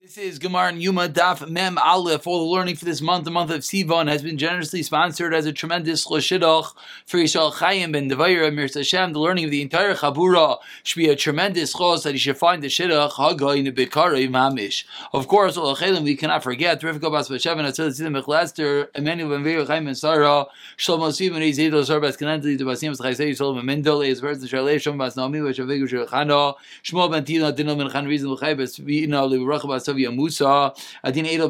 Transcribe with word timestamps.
This 0.00 0.16
is 0.16 0.38
Gemar 0.38 0.68
and 0.68 0.80
Yuma 0.80 1.08
Daf 1.08 1.50
Mem 1.50 1.76
Aleph. 1.76 2.24
All 2.24 2.46
the 2.46 2.54
learning 2.54 2.76
for 2.76 2.84
this 2.84 3.00
month, 3.00 3.24
the 3.24 3.32
month 3.32 3.50
of 3.50 3.62
Sivan, 3.62 4.08
has 4.08 4.22
been 4.22 4.38
generously 4.38 4.84
sponsored 4.84 5.34
as 5.34 5.44
a 5.44 5.52
tremendous 5.52 6.06
choshidoch 6.06 6.72
for 7.04 7.18
Yishal 7.18 7.52
Chaim 7.54 7.90
ben 7.90 8.08
Devayra 8.08 8.54
Mir 8.54 8.68
Hashem. 8.72 9.12
The 9.12 9.18
learning 9.18 9.46
of 9.46 9.50
the 9.50 9.60
entire 9.60 9.94
Chabura 9.94 10.58
should 10.84 11.00
be 11.00 11.08
a 11.08 11.16
tremendous 11.16 11.72
chos 11.72 12.04
that 12.04 12.12
he 12.12 12.18
should 12.18 12.38
find 12.38 12.62
the 12.62 12.68
shidduch 12.68 13.14
Hagai 13.14 13.66
Nebikare 13.66 14.28
Mamish. 14.30 14.84
Of 15.12 15.26
course, 15.26 15.56
all 15.56 15.74
Chelim 15.74 16.04
we 16.04 16.14
cannot 16.14 16.44
forget 16.44 16.80
Rivka 16.80 17.10
Bas 17.10 17.28
Vashev 17.28 17.58
and 17.58 17.66
Atzil 17.66 17.88
Tzidim 17.88 18.22
Mechlester, 18.22 18.86
Emmanuel 18.94 19.30
ben 19.30 19.42
Veir 19.42 19.66
Chaim 19.66 19.86
ben 19.86 19.96
Sarah, 19.96 20.46
Shlomo 20.76 21.08
Sivan 21.10 21.42
Ezidol 21.42 21.84
Sorbas 21.84 22.16
Kanentli 22.16 22.56
to 22.56 22.64
Basim 22.64 22.96
Chaisei 22.96 23.30
Shlomo 23.30 23.64
Mendel 23.64 23.98
verse 24.20 24.38
the 24.38 24.46
Shalei 24.46 24.96
Bas 24.96 25.16
Naomi 25.16 25.40
Vashavigu 25.40 25.88
Shulchano 25.88 26.54
Shmo 26.84 27.10
ben 27.10 27.24
Tina 27.24 27.52
Dinel 27.52 27.76
ben 27.76 27.90
Chan 27.90 28.06
Rizal 28.06 28.38
Chai 28.38 28.54
Bas 28.54 28.76
Vina 28.76 29.22
Livrach 29.22 29.66
Bas 29.66 29.87
Adin 29.88 31.26
Edel 31.26 31.48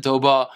Toba, 0.00 0.48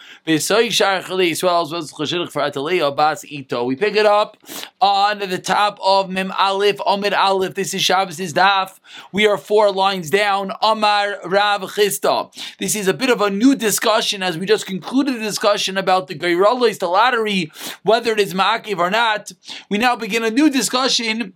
Chashidach 1.92 2.30
for 2.30 3.26
Ito. 3.26 3.64
We 3.64 3.76
pick 3.76 3.96
it 3.96 4.06
up 4.06 4.36
on 4.80 5.18
the 5.18 5.38
top 5.38 5.78
of 5.82 6.10
Mem 6.10 6.32
Aleph, 6.32 6.80
Amid 6.86 7.14
Aleph. 7.14 7.54
This 7.54 7.74
is 7.74 7.82
Shabbos' 7.82 8.32
daf. 8.32 8.80
We 9.12 9.26
are 9.26 9.38
four 9.38 9.70
lines 9.70 10.10
down. 10.10 10.52
Amar 10.62 11.18
Rav 11.24 11.62
Chisda. 11.62 12.32
This 12.58 12.74
is 12.74 12.88
a 12.88 12.94
bit 12.94 13.10
of 13.10 13.20
a 13.20 13.30
new 13.30 13.54
discussion 13.54 14.22
as 14.22 14.38
we 14.38 14.46
just 14.46 14.66
concluded 14.66 15.16
the 15.16 15.20
discussion 15.20 15.76
about 15.76 16.08
the 16.08 16.14
Gairolis, 16.14 16.78
the 16.78 16.88
lottery, 16.88 17.50
whether 17.82 18.12
it 18.12 18.20
is 18.20 18.34
Makiv 18.34 18.78
or 18.78 18.90
not. 18.90 19.32
We 19.68 19.78
now 19.78 19.96
begin 19.96 20.24
a 20.24 20.30
new 20.30 20.50
discussion 20.50 21.34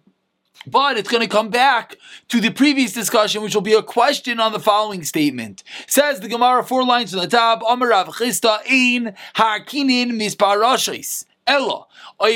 but 0.71 0.97
it's 0.97 1.09
going 1.09 1.23
to 1.23 1.29
come 1.29 1.51
back 1.51 1.97
to 2.29 2.41
the 2.41 2.51
previous 2.51 2.93
discussion, 2.93 3.43
which 3.43 3.55
will 3.55 3.63
be 3.63 3.75
a 3.75 3.83
question 3.83 4.41
on 4.41 4.53
the 4.53 4.61
following 4.61 5.05
statement. 5.05 5.63
Says 5.87 6.21
the 6.21 6.29
Gemara, 6.29 6.65
four 6.65 6.85
lines 6.85 7.15
on 7.15 7.21
the 7.21 7.29
top, 7.29 7.63
Amarav 7.63 8.07
Chisda 8.07 8.61
in 8.67 9.15
Hakinin 9.37 10.13
Misparashis. 10.13 11.25
Ella. 11.47 11.87
The 12.21 12.27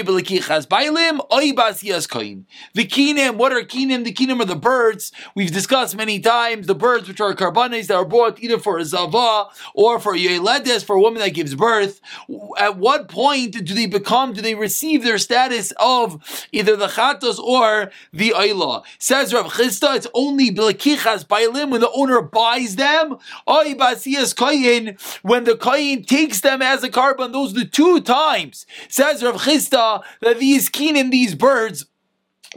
kinim, 2.85 3.35
what 3.35 3.53
are 3.53 3.63
kinim? 3.63 4.05
The 4.05 4.13
kinim 4.13 4.41
are 4.41 4.45
the 4.45 4.55
birds. 4.55 5.11
We've 5.35 5.51
discussed 5.51 5.97
many 5.97 6.21
times 6.21 6.69
the 6.69 6.77
birds 6.77 7.09
which 7.09 7.21
are 7.21 7.35
korbanos 7.35 7.89
that 7.89 7.97
are 7.97 8.05
brought 8.05 8.41
either 8.41 8.61
for 8.61 8.79
a 8.79 8.85
zava 8.85 9.49
or 9.75 9.99
for 9.99 10.15
yeledes, 10.15 10.85
for 10.85 10.95
a 10.95 11.01
woman 11.01 11.21
that 11.21 11.31
gives 11.31 11.57
birth. 11.57 12.01
At 12.59 12.77
what 12.79 13.09
point 13.09 13.65
do 13.65 13.75
they 13.75 13.87
become, 13.87 14.33
do 14.35 14.41
they 14.41 14.55
receive 14.55 15.03
their 15.03 15.19
status 15.19 15.73
of 15.81 16.47
either 16.53 16.77
the 16.77 16.87
chatos 16.87 17.41
or 17.41 17.91
the 18.13 18.35
oila? 18.37 18.85
Says 18.99 19.35
Rav 19.35 19.47
Chisda, 19.47 19.97
it's 19.97 20.07
only 20.15 20.53
belikichas 20.53 21.27
bailim 21.27 21.71
when 21.71 21.81
the 21.81 21.91
owner 21.91 22.23
buys 22.23 22.77
them. 22.77 23.17
Oy 23.49 23.75
basiyas 23.75 24.33
koin, 24.33 24.97
when 25.23 25.43
the 25.43 25.55
koin 25.55 26.07
takes 26.07 26.41
them 26.41 26.63
as 26.63 26.85
a 26.85 26.89
korban. 26.89 27.33
Those 27.33 27.51
are 27.51 27.61
the 27.61 27.65
two 27.65 28.01
times. 28.01 28.65
Says 28.89 29.25
Rav 29.25 29.43
Chisda 29.43 29.72
that 30.21 30.39
these 30.39 30.69
kinim, 30.69 31.11
these 31.11 31.35
birds, 31.35 31.87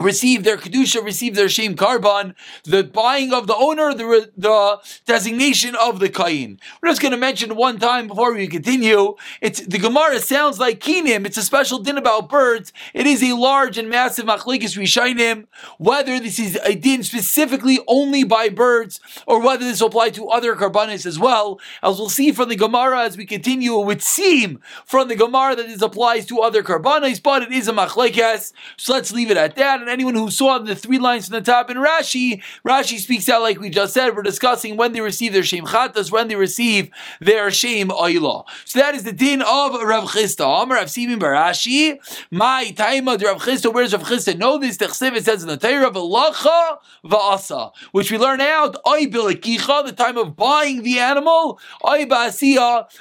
receive 0.00 0.44
their 0.44 0.56
kedusha, 0.56 1.02
receive 1.02 1.34
their 1.34 1.48
shame 1.48 1.74
korban, 1.74 2.34
the 2.64 2.84
buying 2.84 3.32
of 3.32 3.46
the 3.46 3.56
owner, 3.56 3.94
the, 3.94 4.30
the 4.36 4.78
designation 5.06 5.74
of 5.74 6.00
the 6.00 6.08
kain. 6.08 6.60
We're 6.82 6.90
just 6.90 7.00
going 7.00 7.12
to 7.12 7.18
mention 7.18 7.56
one 7.56 7.78
time 7.78 8.08
before 8.08 8.34
we 8.34 8.46
continue. 8.46 9.16
It's 9.40 9.60
the 9.60 9.78
Gemara 9.78 10.20
sounds 10.20 10.58
like 10.58 10.80
kinim. 10.80 11.26
It's 11.26 11.36
a 11.36 11.42
special 11.42 11.78
din 11.78 11.96
about 11.96 12.28
birds. 12.28 12.72
It 12.94 13.06
is 13.06 13.22
a 13.22 13.34
large 13.34 13.78
and 13.78 13.88
massive 13.88 14.26
machlikis 14.26 14.76
rishainim. 14.76 15.46
Whether 15.78 16.20
this 16.20 16.38
is 16.38 16.58
a 16.64 16.74
din 16.74 17.02
specifically 17.02 17.80
only 17.86 18.24
by 18.24 18.48
birds 18.48 19.00
or 19.26 19.40
whether 19.40 19.64
this 19.64 19.80
apply 19.80 20.10
to 20.10 20.28
other 20.28 20.54
korbanos 20.54 21.06
as 21.06 21.18
well, 21.18 21.60
as 21.82 21.98
we'll 21.98 22.08
see 22.08 22.32
from 22.32 22.48
the 22.48 22.56
Gemara 22.56 23.02
as 23.02 23.16
we 23.16 23.26
continue, 23.26 23.80
it 23.80 23.86
would 23.86 24.02
seem 24.02 24.60
from 24.84 25.08
the 25.08 25.16
Gemara 25.16 25.56
that 25.56 25.66
this 25.66 25.82
applies 25.82 26.26
to 26.26 26.40
other 26.40 26.62
korbanos, 26.62 27.22
but 27.22 27.42
it 27.42 27.52
is 27.52 27.68
a 27.68 27.72
machlikis. 27.72 28.52
So 28.76 28.92
let's 28.92 29.12
leave 29.12 29.30
it 29.30 29.36
at 29.36 29.56
that 29.56 29.85
and 29.86 29.92
anyone 29.92 30.14
who 30.14 30.30
saw 30.30 30.58
the 30.58 30.74
three 30.74 30.98
lines 30.98 31.28
from 31.28 31.34
the 31.34 31.40
top 31.40 31.70
in 31.70 31.76
Rashi, 31.76 32.42
Rashi 32.66 32.98
speaks 32.98 33.28
out 33.28 33.42
like 33.42 33.60
we 33.60 33.70
just 33.70 33.94
said. 33.94 34.16
We're 34.16 34.22
discussing 34.22 34.76
when 34.76 34.92
they 34.92 35.00
receive 35.00 35.32
their 35.32 35.44
Shem 35.44 35.64
Chatas, 35.64 36.10
when 36.10 36.26
they 36.26 36.34
receive 36.34 36.90
their 37.20 37.50
Shem 37.52 37.88
Oila. 37.88 38.44
So 38.64 38.80
that 38.80 38.96
is 38.96 39.04
the 39.04 39.12
din 39.12 39.42
of 39.42 39.80
Rav 39.80 40.10
Chisda. 40.10 40.62
Amar 40.62 40.78
Rav 40.78 40.88
Shimi 40.88 41.18
bar 41.18 41.34
Ashi, 41.34 41.98
my 42.30 42.70
time 42.70 43.06
of 43.06 43.22
Rav 43.22 43.42
Chisda. 43.42 43.72
Where's 43.72 43.92
Rav 43.92 44.02
Chisda? 44.02 44.36
Know 44.36 44.58
this. 44.58 44.76
The 44.76 44.86
Chsiv, 44.86 45.16
it 45.16 45.24
says 45.24 45.42
in 45.42 45.48
the 45.48 45.56
Torah, 45.56 45.90
V'lacha 45.90 46.78
v'asa, 47.04 47.72
which 47.92 48.10
we 48.10 48.18
learn 48.18 48.40
out, 48.40 48.76
Oy 48.86 49.06
bilikicha, 49.06 49.86
the 49.86 49.92
time 49.92 50.16
of 50.16 50.34
buying 50.34 50.82
the 50.82 50.98
animal, 50.98 51.60
Oy 51.86 52.06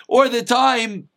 or 0.08 0.30
the 0.30 0.44
time 0.44 1.10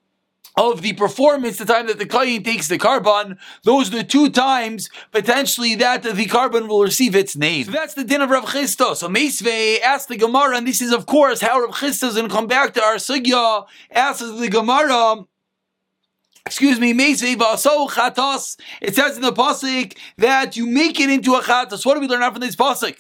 of 0.59 0.83
the 0.83 0.93
performance, 0.93 1.57
the 1.57 1.65
time 1.65 1.87
that 1.87 1.99
the 1.99 2.07
kayin 2.07 2.45
takes 2.45 2.67
the 2.67 2.79
korban, 2.79 3.39
those 3.63 3.89
are 3.89 3.99
the 3.99 4.05
two 4.05 4.29
times 4.29 4.91
potentially 5.13 5.77
that 5.77 6.03
the 6.03 6.27
korban 6.27 6.69
will 6.69 6.83
receive 6.83 7.15
its 7.15 7.37
name. 7.37 7.67
So 7.67 7.71
that's 7.71 7.95
the 7.95 8.05
din 8.05 8.21
of 8.21 8.31
Rav 8.31 8.45
Chisda. 8.45 8.97
So 8.97 9.09
Meisvei 9.09 9.81
asked 9.81 10.09
the 10.09 10.17
Gemara, 10.17 10.57
and 10.57 10.67
this 10.67 10.83
is 10.83 10.93
of 10.93 11.07
course 11.07 11.41
how 11.41 11.61
Rav 11.61 11.71
Chisda 11.71 12.09
is 12.09 12.17
going 12.17 12.29
to 12.29 12.35
come 12.35 12.49
back 12.49 12.75
to 12.75 12.83
our 12.83 12.97
sugya. 12.97 13.67
Asks 13.93 14.29
the 14.29 14.49
Gemara 14.49 15.25
excuse 16.49 16.81
me, 16.81 16.93
it 16.93 17.19
says 17.19 17.29
in 19.17 19.23
the 19.23 19.33
pasuk 19.33 19.99
that 20.17 20.57
you 20.57 20.67
make 20.67 20.99
it 20.99 21.11
into 21.11 21.35
a 21.35 21.43
chatos. 21.43 21.85
What 21.85 21.93
do 21.95 22.01
we 22.01 22.09
learn 22.09 22.23
out 22.23 22.33
from 22.33 22.41
this 22.41 22.57
pasuk? 22.57 22.97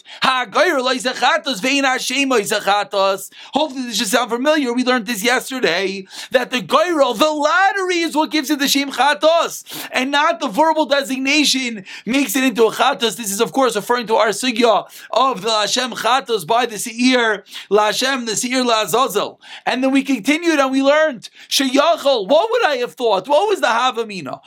Hopefully, 3.55 3.83
this 3.87 3.97
should 3.97 4.07
sound 4.09 4.31
familiar. 4.31 4.75
We 4.75 4.85
learned 4.85 5.07
this 5.07 5.25
yesterday 5.25 6.07
that 6.31 6.51
the 6.51 6.61
goyrel, 6.61 7.19
the 7.19 7.31
lottery, 7.31 8.01
is 8.01 8.15
what 8.15 8.31
gives 8.31 8.51
it 8.51 8.59
the 8.59 8.69
shem 8.69 8.93
chatos, 8.93 9.89
and 9.93 10.11
not 10.11 10.41
the 10.41 10.49
verbal 10.49 10.85
designation 10.85 11.87
makes 12.05 12.37
it 12.37 12.45
into 12.45 12.65
a 12.65 12.71
chatos. 12.71 13.17
This 13.17 13.33
is, 13.33 13.41
of 13.41 13.53
course, 13.53 13.75
referring 13.77 14.09
to 14.09 14.17
our 14.17 14.29
sugya 14.29 14.87
of 15.11 15.41
the 15.41 15.51
Hashem 15.51 15.93
chatos 15.93 16.47
by 16.47 16.67
the 16.67 16.79
seir, 16.79 17.45
la 17.71 17.87
Hashem, 17.87 18.27
the 18.27 18.37
seir 18.37 18.63
la 18.63 18.83
azazel. 18.83 19.41
And 19.65 19.83
then 19.83 19.91
we 19.91 20.03
continued 20.03 20.59
and 20.59 20.71
we 20.71 20.83
learned 20.83 21.31
sheyachol. 21.49 22.29
What 22.29 22.51
would 22.51 22.65
I 22.67 22.77
have 22.77 22.93
thought? 22.93 23.27
What 23.27 23.38
was 23.47 23.61
the 23.61 23.67
Havamina? 23.67 24.41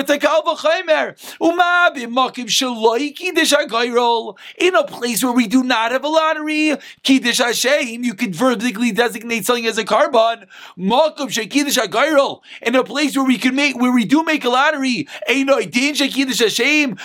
It's 0.00 0.10
a. 3.52 4.34
In 4.58 4.74
a 4.74 4.84
place 4.84 5.24
where 5.24 5.32
we 5.32 5.46
do 5.46 5.62
not 5.62 5.92
have 5.92 6.04
a 6.04 6.08
lottery, 6.08 6.76
you 7.04 8.14
can 8.14 8.32
vertically 8.32 8.92
designate 8.92 9.44
something 9.46 9.66
as 9.66 9.78
a 9.78 9.84
korban. 9.84 10.46
Makim. 10.78 12.40
In 12.62 12.74
a 12.74 12.84
place 12.84 13.16
where 13.16 13.26
we 13.26 13.38
can 13.38 13.54
make, 13.54 13.76
where 13.76 13.92
we 13.92 14.04
do 14.04 14.22
make 14.24 14.44
a 14.44 14.48
lottery. 14.48 15.06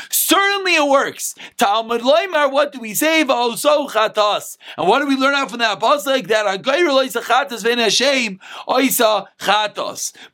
Certainly 0.10 0.76
it 0.76 0.88
works. 0.90 1.36
Talmud 1.58 2.02
loymar, 2.02 2.52
what 2.52 2.72
do 2.72 2.80
we 2.80 2.94
say? 2.94 3.22
And 3.22 3.30
what 3.30 5.00
do 5.00 5.08
we 5.08 5.16
learn 5.16 5.34
out 5.36 5.50
from 5.50 5.60
that 5.60 5.80
pasuk? 5.80 6.28
That 6.28 6.46
a 6.46 6.58
gayrol 6.60 7.06
is 7.06 7.16
a 7.16 7.22
chatas 7.22 7.64
v'en 7.64 7.78
Hashem, 7.78 8.40
oisa. 8.68 9.28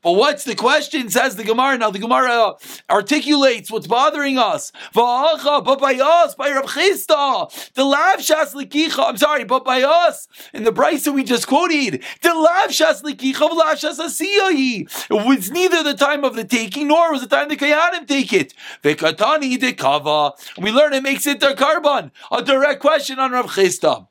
But 0.01 0.11
what's 0.11 0.42
the 0.43 0.55
question? 0.55 1.09
Says 1.09 1.35
the 1.35 1.43
Gemara. 1.43 1.77
Now 1.77 1.91
the 1.91 1.99
Gemara 1.99 2.53
articulates 2.89 3.71
what's 3.71 3.87
bothering 3.87 4.37
us. 4.37 4.71
but 4.93 5.79
by 5.79 5.99
us, 6.01 6.35
by 6.35 6.49
Rav 6.51 6.65
Chisda, 6.65 7.73
the 7.73 7.83
lav 7.83 8.19
shas 8.19 8.53
likicha. 8.53 9.09
I'm 9.09 9.17
sorry, 9.17 9.43
but 9.43 9.65
by 9.65 9.83
us 9.83 10.27
in 10.53 10.63
the 10.63 10.71
brisa 10.71 11.13
we 11.13 11.23
just 11.23 11.47
quoted, 11.47 12.03
the 12.21 12.33
lav 12.33 12.69
shas 12.69 13.03
likicha, 13.03 13.41
lav 13.41 13.77
shas 13.77 13.99
asiyahi. 13.99 15.09
It 15.09 15.27
was 15.27 15.51
neither 15.51 15.83
the 15.83 15.93
time 15.93 16.23
of 16.23 16.35
the 16.35 16.43
taking 16.43 16.87
nor 16.87 17.11
was 17.11 17.21
the 17.21 17.27
time 17.27 17.49
the 17.49 17.57
kayanim 17.57 18.07
take 18.07 18.33
it. 18.33 18.53
Vekatani 18.83 19.59
de 19.59 19.73
kava. 19.73 20.33
We 20.57 20.71
learn 20.71 20.93
it 20.93 21.03
makes 21.03 21.27
it 21.27 21.39
their 21.39 21.55
korban. 21.55 22.11
A 22.31 22.43
direct 22.43 22.81
question 22.81 23.19
on 23.19 23.31
Rav 23.31 23.47
Chisda. 23.47 24.07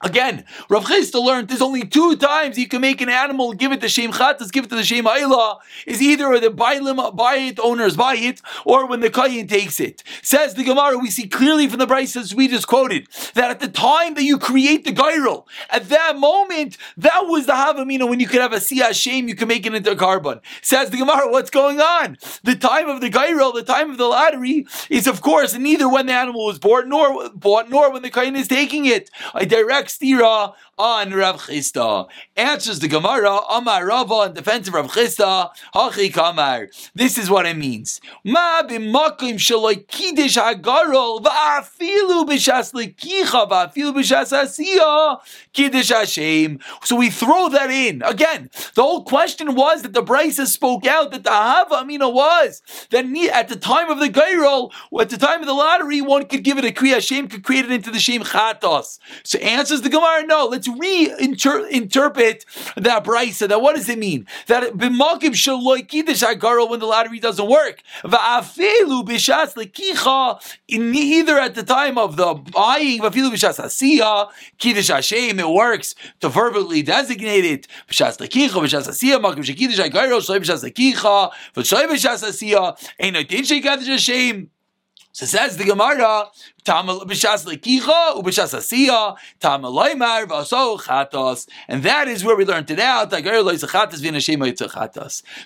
Again, 0.00 0.44
Rav 0.68 0.84
Chisda 0.84 1.20
learned 1.20 1.48
there's 1.48 1.60
only 1.60 1.84
two 1.84 2.14
times 2.14 2.56
you 2.56 2.68
can 2.68 2.80
make 2.80 3.00
an 3.00 3.08
animal, 3.08 3.52
give 3.52 3.72
it 3.72 3.80
to 3.80 3.88
Shem 3.88 4.12
Chatas, 4.12 4.52
give 4.52 4.64
it 4.64 4.70
to 4.70 4.76
the 4.76 4.84
Shem 4.84 5.06
Ayla, 5.06 5.58
is 5.86 6.00
either 6.00 6.38
the 6.38 6.50
Bailim, 6.50 7.16
buy 7.16 7.34
it, 7.34 7.58
owners 7.58 7.96
buy 7.96 8.14
it, 8.14 8.40
or 8.64 8.86
when 8.86 9.00
the 9.00 9.10
Kayin 9.10 9.48
takes 9.48 9.80
it. 9.80 10.04
Says 10.22 10.54
the 10.54 10.62
Gemara, 10.62 10.98
we 10.98 11.10
see 11.10 11.26
clearly 11.26 11.68
from 11.68 11.80
the 11.80 11.86
Bryces 11.86 12.32
we 12.32 12.46
just 12.46 12.68
quoted, 12.68 13.08
that 13.34 13.50
at 13.50 13.58
the 13.58 13.66
time 13.66 14.14
that 14.14 14.22
you 14.22 14.38
create 14.38 14.84
the 14.84 14.92
Gairul, 14.92 15.46
at 15.68 15.88
that 15.88 16.16
moment, 16.16 16.76
that 16.96 17.22
was 17.22 17.46
the 17.46 17.54
Havamina 17.54 18.08
when 18.08 18.20
you 18.20 18.28
could 18.28 18.40
have 18.40 18.52
a 18.52 18.56
Siyah 18.56 18.94
Shem, 18.94 19.26
you 19.26 19.34
can 19.34 19.48
make 19.48 19.66
it 19.66 19.74
into 19.74 19.90
a 19.90 19.96
korban. 19.96 20.40
Says 20.62 20.90
the 20.90 20.98
Gemara, 20.98 21.28
what's 21.28 21.50
going 21.50 21.80
on? 21.80 22.18
The 22.44 22.54
time 22.54 22.88
of 22.88 23.00
the 23.00 23.10
Gairul, 23.10 23.52
the 23.52 23.64
time 23.64 23.90
of 23.90 23.98
the 23.98 24.06
lottery, 24.06 24.64
is 24.90 25.08
of 25.08 25.22
course 25.22 25.54
neither 25.54 25.88
when 25.88 26.06
the 26.06 26.12
animal 26.12 26.46
was 26.46 26.60
born, 26.60 26.88
nor 26.88 27.30
bought, 27.30 27.68
nor 27.68 27.92
when 27.92 28.02
the 28.02 28.10
Kayin 28.10 28.36
is 28.36 28.46
taking 28.46 28.86
it. 28.86 29.10
I 29.34 29.44
direct 29.44 29.87
stira 29.88 30.52
on 30.78 31.12
Rav 31.12 31.42
Chisda. 31.42 32.08
Answers 32.36 32.78
the 32.78 32.88
Gemara, 32.88 33.38
Amar 33.50 33.86
Rava 33.86 34.22
in 34.26 34.34
defense 34.34 34.68
of 34.68 34.74
Rav 34.74 34.90
Chisda, 34.92 35.50
Hachi 35.74 36.12
Kamar. 36.12 36.68
This 36.94 37.18
is 37.18 37.28
what 37.28 37.46
it 37.46 37.56
means. 37.56 38.00
Ma 38.24 38.62
b'makim 38.62 39.34
shaloi 39.34 39.86
kiddush 39.86 40.36
hagarol 40.36 41.22
va'afilu 41.22 42.26
b'shas 42.26 42.72
lekicha 42.72 43.48
va'afilu 43.48 43.92
b'shas 43.94 45.18
kiddush 45.52 45.88
Hashem. 45.88 46.60
So 46.84 46.96
we 46.96 47.10
throw 47.10 47.48
that 47.48 47.70
in. 47.70 48.02
Again, 48.02 48.50
the 48.74 48.82
whole 48.82 49.02
question 49.04 49.54
was 49.54 49.82
that 49.82 49.92
the 49.92 50.02
Brisa 50.02 50.46
spoke 50.46 50.86
out 50.86 51.10
that 51.10 51.24
the 51.24 51.30
Hava 51.30 51.76
Amina 51.76 52.08
was 52.08 52.62
that 52.90 53.04
at 53.32 53.48
the 53.48 53.56
time 53.56 53.90
of 53.90 53.98
the 53.98 54.08
Gairol, 54.08 54.72
at 55.00 55.10
the 55.10 55.16
time 55.16 55.40
of 55.40 55.46
the 55.46 55.54
lottery, 55.54 56.00
one 56.00 56.26
could 56.26 56.44
give 56.44 56.58
it 56.58 56.64
a 56.64 56.70
Kriya 56.70 56.94
Hashem, 56.94 57.28
could 57.28 57.42
create 57.42 57.64
it 57.64 57.72
into 57.72 57.90
the 57.90 57.98
Shem 57.98 58.22
Chatos. 58.22 58.98
So 59.24 59.38
answers 59.40 59.82
the 59.82 59.88
Gemara, 59.88 60.24
no, 60.26 60.46
let's 60.46 60.67
reinterpret 60.68 62.44
that 62.76 63.04
Brisa. 63.04 63.48
That 63.48 63.60
what 63.60 63.76
does 63.76 63.88
it 63.88 63.98
mean? 63.98 64.26
That 64.46 64.74
b'makim 64.74 65.32
shaloi 65.32 65.86
kiddush 65.86 66.22
hagarol 66.22 66.70
when 66.70 66.80
the 66.80 66.86
lottery 66.86 67.18
doesn't 67.18 67.48
work. 67.48 67.82
Va'afelu 68.04 69.04
b'shas 69.06 69.54
lekicha 69.54 70.40
either 70.68 71.38
at 71.38 71.54
the 71.54 71.62
time 71.62 71.98
of 71.98 72.16
the 72.16 72.34
buying 72.34 73.00
va'afelu 73.00 73.30
b'shas 73.32 73.58
asiya 73.58 74.30
kiddush 74.58 74.88
Hashem 74.88 75.40
it 75.40 75.48
works 75.48 75.94
to 76.20 76.28
verbally 76.28 76.82
designate 76.82 77.44
it 77.44 77.68
b'shas 77.88 78.18
lekicha 78.18 78.50
b'shas 78.50 78.88
asiya 78.88 79.20
makim 79.20 79.42
shekiddush 79.44 79.88
hagarol 79.88 80.20
shloi 80.20 80.40
b'shas 80.40 80.62
lekicha 80.64 81.32
v'shloi 81.54 81.86
b'shas 81.88 82.24
asiya 82.24 82.76
ain't 83.00 83.14
no 83.14 83.22
din 83.22 83.42
shekaddush 83.42 83.86
Hashem. 83.86 84.50
So 85.12 85.26
says 85.26 85.56
the 85.56 85.64
Gemara, 85.64 86.26
and 86.68 86.88
that 91.82 92.08
is 92.08 92.24
where 92.24 92.36
we 92.36 92.44
learned 92.44 92.70
it 92.70 92.78
out. 92.78 93.10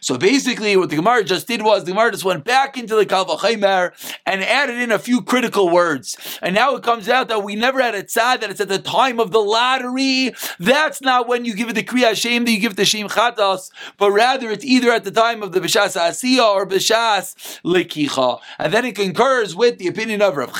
So 0.01 0.19
basically, 0.19 0.77
what 0.77 0.91
the 0.91 0.97
Gemara 0.97 1.25
just 1.25 1.47
did 1.47 1.63
was 1.63 1.85
the 1.85 1.93
Gemara 1.93 2.11
just 2.11 2.25
went 2.25 2.45
back 2.45 2.77
into 2.77 2.97
the 2.97 3.07
Kalvachimer 3.07 3.93
and 4.27 4.43
added 4.43 4.77
in 4.77 4.91
a 4.91 4.99
few 4.99 5.23
critical 5.23 5.69
words. 5.69 6.17
And 6.43 6.55
now 6.55 6.75
it 6.75 6.83
comes 6.83 7.09
out 7.09 7.29
that 7.29 7.45
we 7.45 7.55
never 7.55 7.81
had 7.81 7.95
a 7.95 8.03
tzad, 8.03 8.41
that 8.41 8.51
it's 8.51 8.61
at 8.61 8.69
the 8.69 8.79
time 8.79 9.21
of 9.21 9.31
the 9.31 9.41
lottery. 9.41 10.33
That's 10.59 11.01
not 11.01 11.29
when 11.29 11.45
you 11.45 11.55
give 11.55 11.69
it 11.69 11.75
the 11.75 11.85
Kriya 11.85 12.09
Hashem, 12.09 12.45
that 12.45 12.51
you 12.51 12.59
give 12.59 12.73
it 12.73 12.77
the 12.77 12.85
Shem 12.85 13.09
Chatas, 13.09 13.71
but 13.97 14.11
rather 14.11 14.51
it's 14.51 14.65
either 14.65 14.91
at 14.91 15.05
the 15.05 15.11
time 15.11 15.43
of 15.43 15.53
the 15.53 15.61
Bishas 15.61 15.97
Asiya 15.97 16.43
or 16.43 16.67
Bishas 16.67 17.61
Lekicha. 17.65 18.41
And 18.59 18.73
then 18.73 18.85
it 18.85 18.97
concurs 18.97 19.55
with 19.55 19.79
the 19.79 19.87
opinion 19.87 20.23
of 20.23 20.37
Rav 20.37 20.53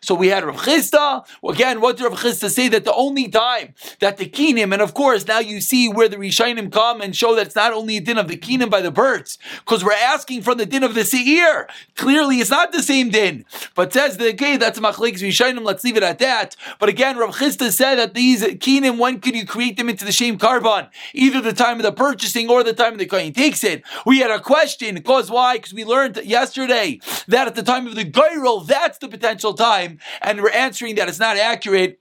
So 0.00 0.14
we 0.14 0.28
had 0.28 0.44
Rav 0.44 0.56
Chisda. 0.56 1.26
Again, 1.48 1.80
what 1.80 1.96
did 1.96 2.04
Rav 2.04 2.18
Chisda 2.20 2.50
say? 2.50 2.68
That 2.68 2.84
the 2.84 2.94
only 2.94 3.28
time 3.28 3.74
that 4.00 4.16
the 4.16 4.26
kinim, 4.28 4.72
and 4.72 4.82
of 4.82 4.94
course 4.94 5.26
now 5.26 5.38
you 5.38 5.60
see 5.60 5.88
where 5.88 6.08
the 6.08 6.16
Rishainim 6.16 6.72
come 6.72 7.00
and 7.00 7.14
show 7.14 7.34
that 7.34 7.46
it's 7.46 7.56
not 7.56 7.72
only 7.72 7.98
a 7.98 8.00
din 8.00 8.18
of 8.18 8.28
the 8.28 8.36
kinim 8.36 8.70
by 8.70 8.80
the 8.80 8.90
birds, 8.90 9.38
because 9.60 9.84
we're 9.84 9.92
asking 9.92 10.42
from 10.42 10.58
the 10.58 10.66
din 10.66 10.82
of 10.82 10.94
the 10.94 11.04
seir. 11.04 11.68
Clearly, 11.96 12.36
it's 12.36 12.50
not 12.50 12.72
the 12.72 12.82
same 12.82 13.10
din. 13.10 13.44
But 13.74 13.92
says 13.92 14.16
the 14.16 14.30
okay, 14.30 14.56
that's 14.56 14.78
machlekes 14.78 15.20
Rishainim. 15.20 15.64
Let's 15.64 15.84
leave 15.84 15.96
it 15.96 16.02
at 16.02 16.18
that. 16.18 16.56
But 16.78 16.88
again, 16.88 17.16
Rav 17.16 17.36
Chisda 17.36 17.70
said 17.70 17.96
that 17.96 18.14
these 18.14 18.42
kinim, 18.42 18.98
when 18.98 19.20
could 19.20 19.34
you 19.34 19.46
create 19.46 19.76
them 19.76 19.88
into 19.88 20.04
the 20.04 20.12
same 20.12 20.38
korban? 20.38 20.88
Either 21.14 21.40
the 21.40 21.52
time 21.52 21.76
of 21.76 21.82
the 21.82 21.92
purchasing 21.92 22.48
or 22.50 22.62
the 22.62 22.72
time 22.72 22.94
of 22.94 22.98
the 22.98 23.06
kohen 23.06 23.32
takes 23.32 23.62
it. 23.64 23.82
We 24.04 24.18
had 24.20 24.30
a 24.30 24.40
question. 24.40 24.94
Because 24.94 25.30
why? 25.30 25.56
Because 25.56 25.74
we 25.74 25.84
learned 25.84 26.20
yesterday 26.24 27.00
that 27.28 27.46
at 27.46 27.54
the 27.54 27.62
time 27.62 27.86
of 27.86 27.94
the 27.94 28.04
goyrel, 28.04 28.66
that's 28.66 28.98
the 28.98 29.08
potential 29.08 29.54
time 29.54 29.65
time, 29.66 29.98
and 30.22 30.42
we're 30.42 30.50
answering 30.50 30.94
that 30.96 31.08
it's 31.08 31.18
not 31.18 31.36
accurate. 31.36 31.98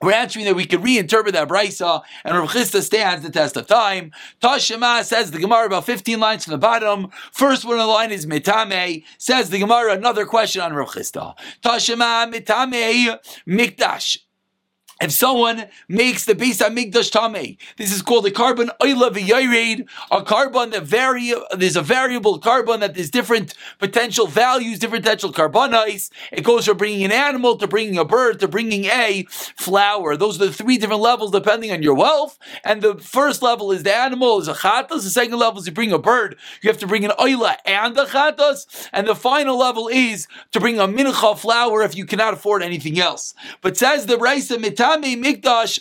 We're 0.00 0.12
answering 0.12 0.46
that 0.46 0.56
we 0.56 0.64
can 0.64 0.82
reinterpret 0.82 1.32
that 1.32 1.48
brisa, 1.48 2.02
and 2.24 2.36
Rav 2.36 2.50
Chisda 2.50 2.82
stands 2.82 3.24
the 3.24 3.30
test 3.30 3.56
of 3.56 3.68
time. 3.68 4.10
Tashema 4.40 5.04
says 5.04 5.30
the 5.30 5.38
Gemara 5.38 5.66
about 5.66 5.86
15 5.86 6.18
lines 6.18 6.44
from 6.44 6.52
the 6.52 6.58
bottom. 6.58 7.08
First 7.30 7.64
one 7.64 7.78
on 7.78 7.86
the 7.86 7.92
line 7.92 8.10
is 8.10 8.26
Mitame. 8.26 9.04
Says 9.18 9.50
the 9.50 9.60
Gemara 9.60 9.92
another 9.92 10.26
question 10.26 10.60
on 10.60 10.72
Rav 10.72 10.88
Chisda. 10.88 11.36
Tashema 11.62 12.32
Mitame 12.32 13.16
Mikdash. 13.46 14.18
If 15.02 15.10
someone 15.10 15.64
makes 15.88 16.26
the 16.26 16.34
Beis 16.36 16.62
Hamikdash 16.62 17.10
Tameh, 17.10 17.58
this 17.76 17.92
is 17.92 18.02
called 18.02 18.24
a 18.26 18.30
korban 18.30 18.70
oila 18.80 19.10
v'yared, 19.10 19.88
a 20.12 20.22
korban 20.22 20.70
that 20.70 20.84
vary, 20.84 21.34
there's 21.56 21.74
a 21.74 21.82
variable 21.82 22.38
korban 22.38 22.78
that 22.78 22.94
there's 22.94 23.10
different 23.10 23.54
potential 23.80 24.28
values, 24.28 24.78
different 24.78 25.02
potential 25.02 25.32
carbonites. 25.32 26.12
It 26.30 26.44
goes 26.44 26.66
from 26.66 26.76
bringing 26.76 27.04
an 27.04 27.10
animal 27.10 27.56
to 27.56 27.66
bringing 27.66 27.98
a 27.98 28.04
bird 28.04 28.38
to 28.38 28.46
bringing 28.46 28.84
a 28.84 29.24
flour. 29.28 30.16
Those 30.16 30.40
are 30.40 30.46
the 30.46 30.52
three 30.52 30.78
different 30.78 31.02
levels 31.02 31.32
depending 31.32 31.72
on 31.72 31.82
your 31.82 31.94
wealth. 31.94 32.38
And 32.62 32.80
the 32.80 32.94
first 32.94 33.42
level 33.42 33.72
is 33.72 33.82
the 33.82 33.92
animal, 33.92 34.40
is 34.40 34.46
a 34.46 34.54
chatas. 34.54 35.02
The 35.02 35.10
second 35.10 35.36
level 35.36 35.58
is 35.58 35.66
you 35.66 35.72
bring 35.72 35.90
a 35.90 35.98
bird, 35.98 36.36
you 36.62 36.70
have 36.70 36.78
to 36.78 36.86
bring 36.86 37.04
an 37.04 37.10
oila 37.18 37.56
and 37.66 37.98
a 37.98 38.06
chatas. 38.06 38.88
And 38.92 39.08
the 39.08 39.16
final 39.16 39.58
level 39.58 39.88
is 39.88 40.28
to 40.52 40.60
bring 40.60 40.78
a 40.78 40.86
mincha 40.86 41.36
flour 41.36 41.82
if 41.82 41.96
you 41.96 42.06
cannot 42.06 42.34
afford 42.34 42.62
anything 42.62 43.00
else. 43.00 43.34
But 43.62 43.76
says 43.76 44.06
the 44.06 44.16
Raisa 44.16 44.58
Mitam 45.00 45.24
Mikdash 45.24 45.80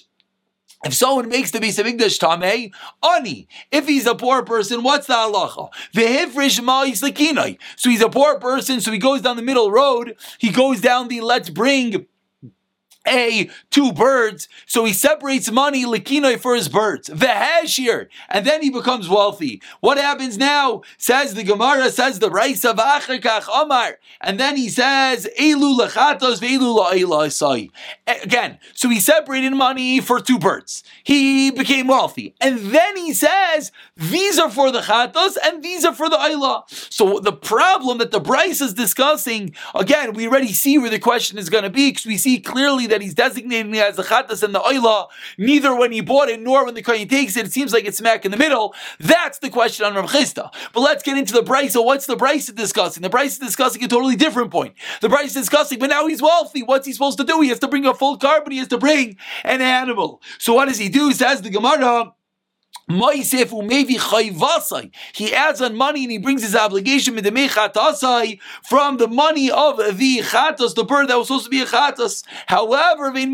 if 0.83 0.93
someone 0.95 1.29
makes 1.29 1.51
the 1.51 1.59
Beis 1.59 1.81
Hamikdash 1.81 2.19
Tamei, 2.19 2.73
Ani. 3.03 3.47
If 3.71 3.87
he's 3.87 4.07
a 4.07 4.15
poor 4.15 4.43
person, 4.43 4.81
what's 4.81 5.05
the 5.07 5.13
halacha? 5.13 5.69
Vehifrish 5.93 6.59
ma'is. 6.59 7.57
So 7.75 7.89
he's 7.89 8.01
a 8.01 8.09
poor 8.09 8.39
person, 8.39 8.81
so 8.81 8.91
he 8.91 8.97
goes 8.97 9.21
down 9.21 9.35
the 9.35 9.43
middle 9.43 9.71
road. 9.71 10.15
He 10.39 10.49
goes 10.49 10.81
down 10.81 11.07
the 11.07 11.21
let's 11.21 11.51
bring 11.51 12.07
a 13.07 13.49
two 13.69 13.91
birds, 13.93 14.47
so 14.65 14.85
he 14.85 14.93
separates 14.93 15.51
money 15.51 15.85
likinoi 15.85 16.39
for 16.39 16.55
his 16.55 16.69
birds. 16.69 17.09
Veheshir, 17.09 18.09
and 18.29 18.45
then 18.45 18.61
he 18.61 18.69
becomes 18.69 19.09
wealthy. 19.09 19.61
What 19.79 19.97
happens 19.97 20.37
now? 20.37 20.81
Says 20.97 21.33
the 21.33 21.43
Gemara, 21.43 21.89
says 21.89 22.19
the 22.19 22.29
Raisa 22.29 22.73
v'achakach 22.73 23.47
Omar, 23.49 23.97
and 24.21 24.39
then 24.39 24.55
he 24.55 24.69
says 24.69 25.27
elu 25.39 25.79
lechatos 25.79 26.39
ve'elu 26.39 26.77
la'elasai. 26.77 27.71
Again, 28.23 28.59
so 28.73 28.89
he 28.89 28.99
separated 28.99 29.51
money 29.51 29.99
for 29.99 30.19
two 30.19 30.37
birds. 30.37 30.83
He 31.03 31.51
became 31.51 31.87
wealthy, 31.87 32.35
and 32.39 32.59
then 32.59 32.97
he 32.97 33.13
says 33.13 33.71
these 33.95 34.37
are 34.39 34.49
for 34.49 34.71
the 34.71 34.81
chatos 34.81 35.37
and 35.43 35.63
these 35.63 35.85
are 35.85 35.93
for 35.93 36.09
the 36.09 36.17
ayla. 36.17 36.63
So 36.91 37.19
the 37.19 37.33
problem 37.33 37.97
that 37.99 38.11
the 38.11 38.19
Bryce 38.19 38.61
is 38.61 38.73
discussing, 38.73 39.55
again, 39.75 40.13
we 40.13 40.27
already 40.27 40.53
see 40.53 40.77
where 40.77 40.89
the 40.89 40.99
question 40.99 41.37
is 41.37 41.49
going 41.49 41.63
to 41.63 41.69
be 41.69 41.91
because 41.91 42.05
we 42.05 42.17
see 42.17 42.39
clearly 42.39 42.87
that 42.91 43.01
he's 43.01 43.13
designating 43.13 43.75
as 43.77 43.95
the 43.95 44.03
chattas 44.03 44.43
and 44.43 44.53
the 44.53 44.59
oila, 44.59 45.07
neither 45.37 45.75
when 45.75 45.91
he 45.91 46.01
bought 46.01 46.29
it 46.29 46.39
nor 46.39 46.65
when 46.65 46.75
the 46.75 46.81
kohen 46.81 47.07
takes 47.07 47.35
it. 47.35 47.47
It 47.47 47.51
seems 47.51 47.73
like 47.73 47.85
it's 47.85 47.97
smack 47.97 48.23
in 48.25 48.31
the 48.31 48.37
middle. 48.37 48.75
That's 48.99 49.39
the 49.39 49.49
question 49.49 49.85
on 49.85 49.95
Rav 49.95 50.11
Chisda. 50.11 50.53
But 50.73 50.81
let's 50.81 51.03
get 51.03 51.17
into 51.17 51.33
the 51.33 51.41
brisa. 51.41 51.83
What's 51.83 52.05
the 52.05 52.15
brisa 52.15 52.55
discussing? 52.55 53.01
The 53.01 53.09
brisa 53.09 53.25
is 53.25 53.39
discussing 53.39 53.83
a 53.83 53.87
totally 53.87 54.15
different 54.15 54.51
point. 54.51 54.75
The 55.01 55.07
brisa 55.07 55.25
is 55.25 55.33
discussing, 55.33 55.79
but 55.79 55.89
now 55.89 56.07
he's 56.07 56.21
wealthy. 56.21 56.63
What's 56.63 56.85
he 56.85 56.93
supposed 56.93 57.17
to 57.17 57.23
do? 57.23 57.41
He 57.41 57.49
has 57.49 57.59
to 57.59 57.67
bring 57.67 57.85
a 57.85 57.93
full 57.93 58.19
korban. 58.19 58.51
He 58.51 58.59
has 58.59 58.67
to 58.69 58.77
bring 58.77 59.17
an 59.43 59.61
animal. 59.61 60.21
So 60.37 60.53
what 60.53 60.67
does 60.67 60.77
he 60.77 60.89
do? 60.89 61.11
Says 61.13 61.41
the 61.41 61.49
Gemara. 61.49 62.13
He 62.87 62.95
adds 65.33 65.61
on 65.61 65.75
money 65.75 66.03
and 66.03 66.11
he 66.11 66.17
brings 66.17 66.41
his 66.41 66.55
obligation 66.55 67.15
from 67.15 68.97
the 68.97 69.07
money 69.07 69.49
of 69.49 69.77
the 69.77 70.17
chatas, 70.19 70.75
the 70.75 70.83
bird 70.83 71.07
that 71.07 71.17
was 71.17 71.27
supposed 71.27 71.45
to 71.45 71.49
be 71.49 71.61
a 71.61 71.65
chatas. 71.65 72.23
However, 72.47 73.13
he 73.13 73.25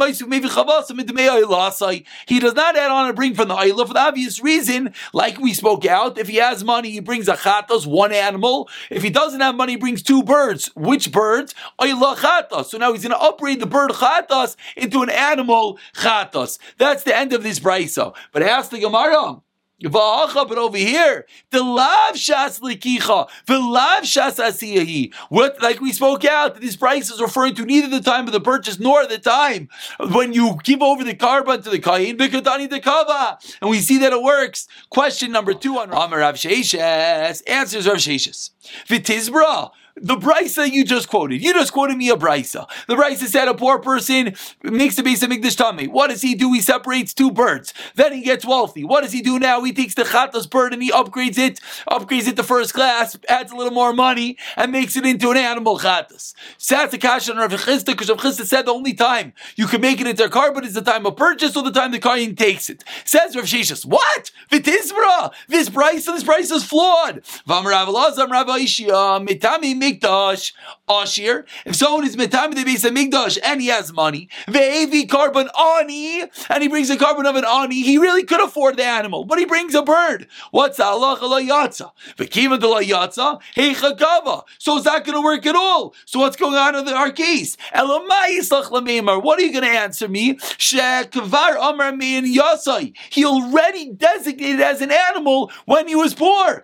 does 2.40 2.54
not 2.54 2.78
add 2.78 2.92
on 2.92 3.08
and 3.08 3.16
bring 3.16 3.34
from 3.34 3.48
the 3.48 3.56
oil 3.56 3.86
for 3.86 3.94
the 3.94 4.00
obvious 4.00 4.42
reason, 4.42 4.94
like 5.14 5.40
we 5.40 5.54
spoke 5.54 5.86
out. 5.86 6.18
If 6.18 6.28
he 6.28 6.38
has 6.38 6.64
money, 6.64 6.92
he 6.92 7.00
brings 7.00 7.28
a 7.28 7.36
chatas, 7.36 7.88
one 7.88 8.12
animal. 8.12 8.70
If 8.90 9.02
he 9.02 9.10
doesn't 9.10 9.42
have 9.42 9.56
money, 9.56 9.74
he 9.74 9.78
brings 9.78 10.04
two 10.04 10.24
birds. 10.24 10.70
Which 10.76 11.12
birds? 11.12 11.56
So 11.80 12.78
now 12.78 12.94
he's 12.94 13.04
going 13.04 13.12
to 13.12 13.20
upgrade 13.20 13.60
the 13.60 13.66
bird 13.66 13.92
chatas 13.92 14.56
into 14.76 15.02
an 15.02 15.10
animal 15.10 15.80
chatas. 15.96 16.60
That's 16.78 17.04
the 17.04 17.16
end 17.16 17.34
of 17.34 17.44
this 17.44 17.60
brisa. 17.60 18.14
But 18.32 18.44
ask 18.44 18.70
the 18.70 18.80
Gemara. 18.80 19.42
But 19.80 20.58
over 20.58 20.78
here, 20.78 21.28
the 21.52 21.64
lav 21.64 22.16
shas 22.16 22.60
likicha, 22.62 23.30
the 23.46 23.60
lav 23.60 24.04
shas 24.04 24.40
asiyahi. 24.44 25.14
What, 25.30 25.62
like 25.62 25.80
we 25.80 25.94
spoke 25.94 26.26
out, 26.26 26.60
this 26.60 26.76
price 26.76 27.12
is 27.12 27.22
referring 27.22 27.54
to 27.56 27.66
neither 27.66 27.88
the 27.88 28.02
time 28.02 28.26
of 28.26 28.34
the 28.34 28.42
purchase 28.42 28.80
nor 28.80 29.06
the 29.06 29.20
time 29.20 29.70
when 30.00 30.34
you 30.34 30.58
give 30.64 30.82
over 30.82 31.04
the 31.04 31.14
korban 31.14 31.64
to 31.64 31.70
the 31.70 31.78
kain, 31.78 32.18
bikadani 32.18 32.68
the 32.68 32.80
kava. 32.80 33.38
And 33.62 33.70
we 33.70 33.80
see 33.80 34.00
that 34.00 34.14
it 34.14 34.22
works. 34.24 34.68
Question 34.90 35.32
number 35.32 35.54
two 35.54 35.78
on 35.78 35.92
Amar 35.92 36.20
Rav 36.20 36.36
Sheshes 36.36 37.44
answers 37.48 37.88
Rav 37.88 37.98
Sheshes. 37.98 38.50
Vitizbra. 38.88 39.72
The 40.02 40.16
brisa 40.16 40.72
you 40.72 40.86
just 40.86 41.10
quoted. 41.10 41.42
You 41.42 41.54
just 41.54 41.74
quoted 41.74 41.98
me 41.98 42.10
a 42.10 42.16
brisa. 42.16 42.68
The 42.88 42.96
brisa 42.96 43.28
said 43.28 43.48
a 43.48 43.54
poor 43.54 43.80
person 43.80 44.36
makes 44.64 44.96
the 44.96 45.04
base 45.04 45.24
of 45.24 45.30
Mikdash 45.30 45.58
tummy. 45.58 45.88
What 45.88 46.10
does 46.10 46.22
he 46.22 46.36
do? 46.36 46.54
He 46.54 46.62
separates 46.62 47.14
two 47.14 47.32
birds. 47.32 47.74
Then 47.96 48.14
he 48.14 48.22
gets 48.22 48.46
wealthy. 48.46 48.84
What 48.84 49.02
does 49.02 49.12
he 49.12 49.22
do 49.22 49.40
now? 49.40 49.64
He 49.64 49.74
takes 49.74 49.96
the 49.96 50.04
chatas 50.04 50.50
bird 50.50 50.74
and 50.74 50.82
he 50.82 50.92
upgrades 50.92 51.38
it, 51.38 51.60
upgrades 51.90 52.28
it 52.28 52.36
to 52.36 52.44
first 52.44 52.74
class, 52.74 53.18
adds 53.28 53.52
a 53.52 53.56
little 53.56 53.74
more 53.74 53.94
money, 53.94 54.38
and 54.56 54.72
makes 54.72 54.96
it 54.96 55.06
into 55.06 55.32
an 55.32 55.38
animal 55.38 55.80
chatas. 55.80 56.34
Sat 56.58 56.92
the 56.92 56.98
kash 56.98 57.30
on 57.30 57.38
Rav 57.38 57.52
Chisda 57.52 57.88
because 57.88 58.10
Rav 58.10 58.20
Chisda 58.20 58.46
said 58.46 58.66
the 58.66 58.74
only 58.74 58.94
time 58.94 59.34
you 59.56 59.68
can 59.68 59.82
make 59.82 60.00
it 60.00 60.08
into 60.08 60.26
a 60.26 60.30
car, 60.30 60.54
but 60.54 60.64
it's 60.64 60.74
the 60.74 60.82
time 60.82 61.06
of 61.06 61.16
purchase 61.16 61.56
or 61.56 61.64
the 61.64 61.72
time 61.72 61.92
the 61.92 62.00
Kohen 62.00 62.36
takes 62.36 62.70
it. 62.70 62.84
Says 63.06 63.36
Rav 63.36 63.46
Shishas, 63.46 63.86
what? 63.86 64.32
Vitizbra? 64.52 65.34
This 65.48 65.70
price, 65.70 66.06
this 66.06 66.24
price 66.24 66.52
is 66.52 66.64
flawed. 66.64 67.24
Vamrav 67.48 67.88
Lazam 67.88 68.30
Rav 68.30 68.48
Mitami 68.48 69.87
Mikdash 69.88 70.54
Ashir. 70.90 71.46
If 71.66 71.76
someone 71.76 72.06
is 72.06 72.16
Mitami 72.16 72.56
the 72.56 72.62
of 72.62 72.94
Mikdash 72.94 73.38
and 73.44 73.62
he 73.62 73.68
has 73.68 73.94
money, 73.94 74.30
Ve'evi 74.48 75.08
korban 75.08 75.50
ani, 75.58 76.24
and 76.50 76.62
he 76.62 76.68
brings 76.68 76.90
a 76.90 76.98
korban 76.98 77.26
of 77.28 77.36
an 77.36 77.46
ani, 77.46 77.82
he 77.82 77.98
really 77.98 78.24
could 78.24 78.42
afford 78.44 78.78
the 78.78 78.84
animal, 78.86 79.26
but 79.26 79.40
he 79.40 79.46
brings 79.46 79.76
a 79.76 79.82
bird. 79.82 80.28
What's 80.52 80.80
Allah 80.80 81.18
la 81.22 81.40
yatza? 81.40 81.92
V'kima 82.18 82.60
de 82.60 82.68
la 82.68 82.82
yatza, 82.82 83.42
hey 83.56 83.74
chagava. 83.74 84.44
So 84.60 84.78
is 84.78 84.84
that 84.84 85.06
going 85.06 85.16
to 85.16 85.22
work 85.22 85.46
at 85.46 85.56
all? 85.56 85.94
So 86.06 86.20
what's 86.20 86.38
going 86.38 86.56
on 86.56 86.76
in 86.76 86.88
our 86.90 87.12
case? 87.12 87.58
What 87.74 89.40
are 89.40 89.42
you 89.42 89.52
going 89.52 89.64
to 89.64 89.70
answer 89.70 90.08
me? 90.08 90.36
Shekvar 90.36 91.58
amar 91.60 91.92
min 91.94 92.26
yasai. 92.26 92.96
He 93.10 93.26
already 93.26 93.92
designated 93.92 94.62
as 94.62 94.82
an 94.82 94.92
animal 94.92 95.52
when 95.66 95.88
he 95.88 95.96
was 95.96 96.14
poor. 96.14 96.64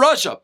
Russia. 0.00 0.40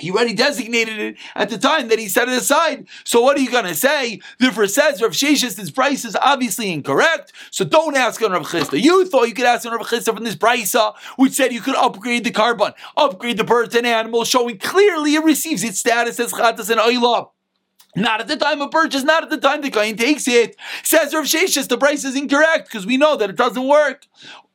He 0.00 0.10
already 0.10 0.34
designated 0.34 0.98
it 0.98 1.16
at 1.34 1.50
the 1.50 1.58
time 1.58 1.88
that 1.88 1.98
he 1.98 2.08
set 2.08 2.28
it 2.28 2.36
aside. 2.36 2.86
So 3.04 3.20
what 3.20 3.36
are 3.36 3.40
you 3.40 3.50
going 3.50 3.66
to 3.66 3.74
say? 3.74 4.20
Therefore 4.38 4.66
says 4.66 5.02
Rav 5.02 5.12
Sheshis, 5.12 5.56
this 5.56 5.70
price 5.70 6.04
is 6.04 6.16
obviously 6.20 6.72
incorrect. 6.72 7.32
So 7.50 7.64
don't 7.64 7.96
ask 7.96 8.22
on 8.22 8.32
Rav 8.32 8.46
Chisda. 8.46 8.80
You 8.80 9.04
thought 9.06 9.28
you 9.28 9.34
could 9.34 9.44
ask 9.44 9.66
on 9.66 9.72
Rav 9.72 9.86
Chisda 9.86 10.14
from 10.14 10.24
this 10.24 10.36
brisa, 10.36 10.80
uh, 10.80 10.92
which 11.16 11.32
said 11.32 11.52
you 11.52 11.60
could 11.60 11.76
upgrade 11.76 12.24
the 12.24 12.30
korban, 12.30 12.72
upgrade 12.96 13.36
the 13.36 13.44
birds 13.44 13.74
and 13.74 13.86
animals, 13.86 14.28
showing 14.28 14.58
clearly 14.58 15.14
it 15.14 15.24
receives 15.24 15.62
its 15.62 15.78
status 15.78 16.18
as 16.18 16.32
chatas 16.32 16.70
and 16.70 16.80
oilah. 16.80 17.30
Not 17.96 18.20
at 18.20 18.28
the 18.28 18.36
time 18.36 18.62
of 18.62 18.70
purchase, 18.70 19.02
not 19.02 19.24
at 19.24 19.30
the 19.30 19.38
time 19.38 19.62
the 19.62 19.70
client 19.70 19.98
takes 19.98 20.28
it. 20.28 20.56
Says 20.82 21.12
Rav 21.12 21.24
Sheshis, 21.24 21.68
the 21.68 21.76
price 21.76 22.04
is 22.04 22.16
incorrect 22.16 22.68
because 22.68 22.86
we 22.86 22.96
know 22.96 23.16
that 23.16 23.30
it 23.30 23.36
doesn't 23.36 23.66
work. 23.66 24.06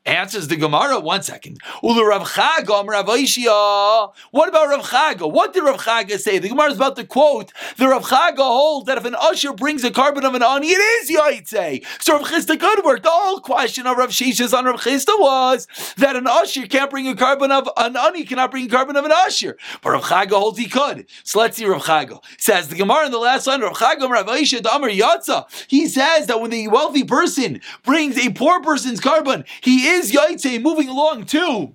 Answers 0.05 0.47
the 0.50 0.55
Gemara. 0.55 1.00
One 1.00 1.24
second. 1.24 1.57
Ulu 1.83 2.03
Rav 2.05 2.21
Rav 2.38 3.07
What 3.07 4.50
about 4.50 4.69
Rav 4.69 4.85
Chaga? 4.85 5.31
What 5.31 5.51
did 5.51 5.63
Rav 5.63 5.77
Chaga 5.77 6.19
say? 6.19 6.38
The 6.38 6.50
Gemara 6.50 6.69
is 6.69 6.77
about 6.77 6.95
to 6.97 7.05
quote. 7.05 7.51
The 7.77 7.88
Rav 7.88 8.03
Chaga 8.03 8.38
holds 8.38 8.85
that 8.85 9.00
if 9.00 9.05
an 9.05 9.15
usher 9.15 9.51
brings 9.53 9.83
a 9.83 9.89
korban 9.89 10.24
of 10.24 10.35
an 10.35 10.43
ani, 10.43 10.67
it 10.67 10.77
is 10.77 11.09
yaitse. 11.09 11.83
So 12.00 12.19
Rav 12.19 12.27
Chisda 12.27 12.59
could 12.59 12.85
work. 12.85 13.01
The 13.01 13.09
whole 13.09 13.39
question 13.39 13.88
of 13.88 13.97
Rav 13.97 14.12
Shishas 14.12 14.55
on 14.55 14.65
Rav 14.65 14.79
Chisda 14.79 15.19
was 15.19 15.67
that 15.97 16.15
an 16.15 16.27
usher 16.27 16.67
can't 16.67 16.91
bring 16.91 17.07
a 17.07 17.15
korban 17.15 17.50
of 17.50 17.67
an 17.75 17.97
ani, 17.97 18.25
cannot 18.25 18.51
bring 18.51 18.65
a 18.65 18.69
korban 18.69 18.95
of 18.95 19.05
an 19.05 19.12
usher. 19.12 19.57
But 19.81 19.89
Rav 19.89 20.03
Chaga 20.03 20.33
holds 20.33 20.59
he 20.59 20.67
could. 20.67 21.07
So 21.24 21.39
let's 21.39 21.57
see 21.57 21.65
Rav 21.65 21.81
Chaga. 21.81 22.24
Says 22.38 22.67
the 22.67 22.75
Gemara 22.75 23.07
in 23.07 23.12
the 23.12 23.17
last 23.17 23.47
line, 23.47 23.62
Rav 23.62 23.74
Chaga, 23.74 24.07
Rav 24.07 24.27
Aisha, 24.27 24.62
Damar 24.62 24.89
Yatza. 24.89 25.45
He 25.67 25.88
says 25.88 26.27
that 26.27 26.39
when 26.39 26.51
the 26.51 26.67
wealthy 26.67 27.03
person 27.03 27.59
brings 27.83 28.19
a 28.19 28.31
poor 28.33 28.62
person's 28.62 29.01
korban, 29.01 29.45
he 29.62 29.88
is 29.88 29.94
is 29.95 30.11
Yaitse 30.11 30.61
moving 30.61 30.89
along 30.89 31.25
too? 31.25 31.73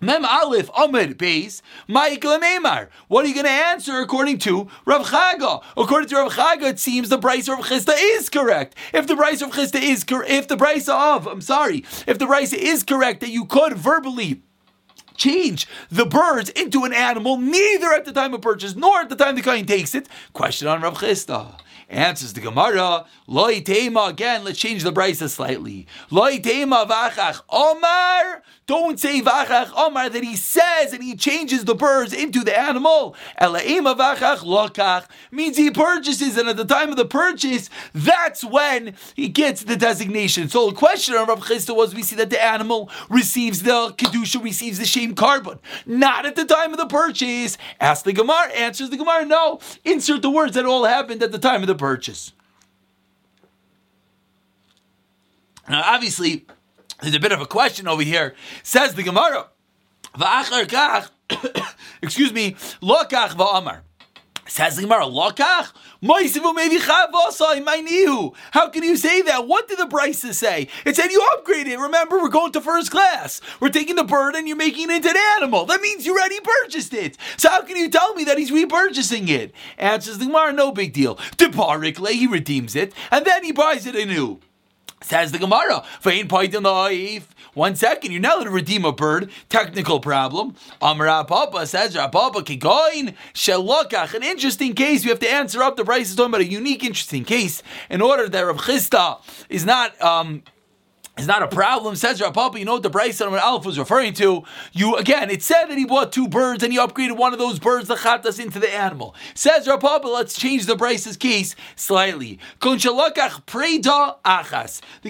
Mem 0.00 0.26
Aleph 0.26 0.68
Amid 0.76 1.18
Beis 1.18 1.62
Michael 1.88 2.38
Meimar. 2.38 2.88
What 3.08 3.24
are 3.24 3.28
you 3.28 3.34
going 3.34 3.46
to 3.46 3.50
answer 3.50 3.98
according 4.00 4.38
to 4.40 4.68
Rav 4.84 5.06
Chaga? 5.06 5.62
According 5.76 6.10
to 6.10 6.16
Rav 6.16 6.32
Chaga, 6.32 6.64
it 6.64 6.78
seems 6.78 7.08
the 7.08 7.18
price 7.18 7.48
of 7.48 7.60
Chisda 7.60 7.94
is 7.96 8.28
correct. 8.28 8.74
If 8.92 9.06
the 9.06 9.16
price 9.16 9.40
of 9.40 9.52
Chisda 9.52 9.80
is 9.80 10.04
correct, 10.04 10.30
if 10.30 10.48
the 10.48 10.56
price 10.58 10.88
of 10.88 11.26
I'm 11.26 11.40
sorry, 11.40 11.84
if 12.06 12.18
the 12.18 12.26
price 12.26 12.52
is 12.52 12.82
correct 12.82 13.20
that 13.20 13.30
you 13.30 13.46
could 13.46 13.72
verbally 13.74 14.42
change 15.16 15.66
the 15.90 16.04
birds 16.04 16.50
into 16.50 16.84
an 16.84 16.92
animal, 16.92 17.38
neither 17.38 17.90
at 17.92 18.04
the 18.04 18.12
time 18.12 18.34
of 18.34 18.42
purchase 18.42 18.76
nor 18.76 19.00
at 19.00 19.08
the 19.08 19.16
time 19.16 19.34
the 19.34 19.40
Kohen 19.40 19.64
takes 19.64 19.94
it. 19.94 20.08
Question 20.34 20.68
on 20.68 20.82
Rav 20.82 20.98
Chisda. 20.98 21.58
Answers 21.88 22.32
the 22.32 22.40
Gemara, 22.40 23.06
Loi 23.28 23.60
Tema, 23.60 24.06
again, 24.08 24.42
let's 24.42 24.58
change 24.58 24.82
the 24.82 24.92
brisa 24.92 25.28
slightly. 25.28 25.86
Loi 26.10 26.40
Tema 26.40 26.84
Vachach 26.88 27.42
Omar, 27.48 28.42
don't 28.66 28.98
say 28.98 29.20
Vachach 29.20 29.70
Omar 29.76 30.08
that 30.08 30.24
he 30.24 30.34
says 30.34 30.92
and 30.92 31.00
he 31.00 31.14
changes 31.14 31.64
the 31.64 31.76
birds 31.76 32.12
into 32.12 32.40
the 32.40 32.58
animal. 32.58 33.14
Elaima 33.40 33.96
Vachach 33.96 34.38
Lokach 34.38 35.06
means 35.30 35.56
he 35.56 35.70
purchases, 35.70 36.36
and 36.36 36.48
at 36.48 36.56
the 36.56 36.64
time 36.64 36.90
of 36.90 36.96
the 36.96 37.04
purchase, 37.04 37.70
that's 37.94 38.42
when 38.42 38.96
he 39.14 39.28
gets 39.28 39.62
the 39.62 39.76
designation. 39.76 40.48
So 40.48 40.70
the 40.70 40.74
question 40.74 41.14
of 41.14 41.28
Rav 41.28 41.44
Chisda 41.44 41.76
was 41.76 41.94
we 41.94 42.02
see 42.02 42.16
that 42.16 42.30
the 42.30 42.42
animal 42.42 42.90
receives 43.08 43.62
the 43.62 43.94
Kedusha, 43.96 44.42
receives 44.42 44.80
the 44.80 44.86
shame 44.86 45.14
korban. 45.14 45.60
Not 45.86 46.26
at 46.26 46.34
the 46.34 46.44
time 46.44 46.72
of 46.72 46.78
the 46.78 46.86
purchase. 46.86 47.56
Ask 47.80 48.04
the 48.04 48.12
Gemara, 48.12 48.50
answers 48.56 48.90
the 48.90 48.96
Gemara, 48.96 49.24
no. 49.24 49.60
Insert 49.84 50.22
the 50.22 50.30
words 50.30 50.56
that 50.56 50.64
all 50.64 50.84
happened 50.84 51.22
at 51.22 51.30
the 51.30 51.38
time 51.38 51.60
of 51.60 51.68
the 51.68 51.75
purchase. 51.76 52.32
Now, 55.68 55.82
obviously, 55.84 56.46
there's 57.02 57.14
a 57.14 57.20
bit 57.20 57.32
of 57.32 57.40
a 57.40 57.46
question 57.46 57.88
over 57.88 58.02
here. 58.02 58.34
Says 58.62 58.94
the 58.94 59.02
Gemara, 59.02 59.48
excuse 62.02 62.32
me, 62.32 62.52
lokach 62.80 63.30
va'amar. 63.30 63.80
Says 64.48 64.76
the 64.76 64.82
Gemara, 64.82 65.04
lokach? 65.04 65.72
How 68.52 68.68
can 68.68 68.82
you 68.82 68.96
say 68.96 69.22
that? 69.22 69.46
What 69.46 69.68
did 69.68 69.78
the 69.78 69.86
Brisa 69.86 70.32
say? 70.32 70.68
It 70.84 70.94
said 70.94 71.10
you 71.10 71.26
upgrade 71.34 71.66
it. 71.66 71.78
Remember, 71.78 72.18
we're 72.18 72.28
going 72.28 72.52
to 72.52 72.60
first 72.60 72.90
class. 72.90 73.40
We're 73.60 73.70
taking 73.70 73.96
the 73.96 74.04
bird 74.04 74.36
and 74.36 74.46
you're 74.46 74.56
making 74.56 74.90
it 74.90 74.96
into 74.96 75.10
an 75.10 75.16
animal. 75.36 75.64
That 75.64 75.80
means 75.80 76.06
you 76.06 76.12
already 76.12 76.38
purchased 76.40 76.94
it. 76.94 77.16
So 77.36 77.48
how 77.50 77.62
can 77.62 77.76
you 77.76 77.88
tell 77.90 78.14
me 78.14 78.24
that 78.24 78.38
he's 78.38 78.50
repurchasing 78.52 79.28
it? 79.28 79.52
Answers 79.78 80.18
the 80.18 80.26
Gemara, 80.26 80.52
no 80.52 80.70
big 80.70 80.92
deal. 80.92 81.18
Deparikle, 81.36 82.06
he 82.06 82.26
redeems 82.26 82.76
it, 82.76 82.92
and 83.10 83.24
then 83.24 83.42
he 83.42 83.52
buys 83.52 83.86
it 83.86 83.96
anew. 83.96 84.40
Says 85.06 85.30
the 85.30 85.38
Gemara, 85.38 85.84
one 87.54 87.76
second, 87.76 88.10
you're 88.10 88.20
not 88.20 88.38
allowed 88.38 88.44
to 88.44 88.50
redeem 88.50 88.84
a 88.84 88.90
bird. 88.90 89.30
Technical 89.48 90.00
problem. 90.00 90.56
Amar 90.82 91.24
Papa 91.24 91.64
says, 91.68 91.94
Papa 91.94 92.40
Kigoin 92.40 93.14
Shelokach. 93.32 94.14
An 94.14 94.24
interesting 94.24 94.74
case. 94.74 95.04
We 95.04 95.10
have 95.10 95.20
to 95.20 95.30
answer 95.30 95.62
up. 95.62 95.76
The 95.76 95.84
Bryce 95.84 96.10
is 96.10 96.16
talking 96.16 96.32
about 96.32 96.40
a 96.40 96.50
unique, 96.50 96.82
interesting 96.82 97.24
case 97.24 97.62
in 97.88 98.02
order 98.02 98.28
that 98.28 98.40
Rav 98.40 98.56
Chisda 98.56 99.20
is 99.48 99.64
not. 99.64 99.98
Um, 100.02 100.42
is 101.16 101.26
not 101.26 101.42
a 101.42 101.48
problem. 101.48 101.96
Says 101.96 102.20
Rav 102.20 102.34
Papa, 102.34 102.58
you 102.58 102.64
know 102.64 102.74
what 102.74 102.82
the 102.82 102.90
Bryce 102.90 103.20
on 103.20 103.34
Alf 103.34 103.64
was 103.64 103.78
referring 103.78 104.12
to? 104.14 104.42
You 104.72 104.96
again, 104.96 105.30
it 105.30 105.42
said 105.42 105.66
that 105.66 105.78
he 105.78 105.86
bought 105.86 106.12
two 106.12 106.28
birds 106.28 106.62
and 106.62 106.72
he 106.72 106.78
upgraded 106.78 107.16
one 107.16 107.32
of 107.32 107.38
those 107.38 107.58
birds, 107.58 107.88
the 107.88 107.96
chatas, 107.96 108.38
into 108.38 108.58
the 108.58 108.72
animal. 108.72 109.14
Says 109.34 109.66
Rav 109.66 109.80
Papa, 109.80 110.08
let's 110.08 110.38
change 110.38 110.66
the 110.66 110.76
Bryce's 110.76 111.16
case 111.16 111.56
slightly. 111.74 112.38
The 112.60 112.76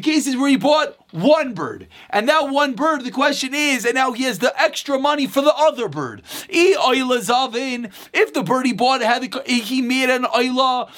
case 0.01 0.27
is 0.27 0.37
where 0.37 0.49
he 0.49 0.57
bought 0.57 0.97
one 1.17 1.55
bird. 1.55 1.89
And 2.11 2.29
that 2.29 2.51
one 2.51 2.75
bird, 2.75 3.05
the 3.05 3.11
question 3.11 3.55
is, 3.55 3.85
and 3.85 3.95
now 3.95 4.13
he 4.13 4.25
has 4.25 4.39
the 4.39 4.53
extra 4.61 4.99
money 4.99 5.27
for 5.27 5.41
the 5.41 5.55
other 5.55 5.89
bird. 5.89 6.23
If 6.49 8.35
the 8.35 8.43
bird 8.43 8.67
he 8.67 8.73
bought 8.73 9.01
had 9.01 9.25
a, 9.25 9.29
he 9.53 9.81
made 9.83 10.11
an 10.11 10.25
oila, 10.25 10.89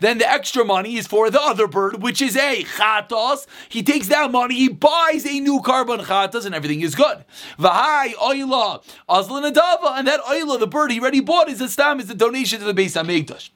then 0.00 0.18
the 0.18 0.30
extra 0.30 0.64
money 0.64 0.96
is 0.96 1.06
for 1.06 1.30
the 1.30 1.40
other 1.40 1.66
bird, 1.66 2.02
which 2.02 2.22
is 2.22 2.36
a 2.36 2.62
chatos. 2.64 3.46
He 3.68 3.82
takes 3.82 4.08
that 4.08 4.30
money, 4.30 4.54
he 4.54 4.68
buys 4.68 5.26
a 5.26 5.40
new 5.40 5.60
korban 5.60 6.04
chatos, 6.04 6.46
and 6.46 6.54
everything 6.54 6.82
is 6.82 6.94
good. 6.94 7.24
Vahai 7.58 8.14
oila, 8.14 8.82
and 9.98 10.06
that 10.06 10.20
oila, 10.20 10.58
the 10.60 10.66
bird 10.66 10.92
he 10.92 11.00
already 11.00 11.20
bought, 11.20 11.48
is 11.48 11.60
a 11.60 11.68
stam, 11.68 11.98
is 12.00 12.08
a 12.10 12.14
donation 12.14 12.60
to 12.60 12.64
the 12.64 12.74
base 12.74 12.94
Hamikdash. 12.94 13.50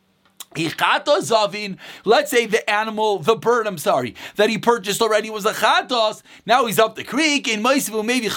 Let's 0.57 2.31
say 2.31 2.47
the 2.47 2.69
animal, 2.69 3.19
the 3.19 3.37
bird, 3.37 3.67
I'm 3.67 3.78
sorry, 3.78 4.14
that 4.37 4.49
he 4.49 4.59
purchased 4.59 5.02
already 5.02 5.31
was 5.31 5.45
a 5.45 5.52
chatos. 5.52 6.23
Now 6.47 6.64
he's 6.67 6.78
up 6.78 6.97
the 6.97 7.05
creek 7.05 7.47
in 7.47 7.62
Maisivu, 7.62 8.05
maybe 8.05 8.28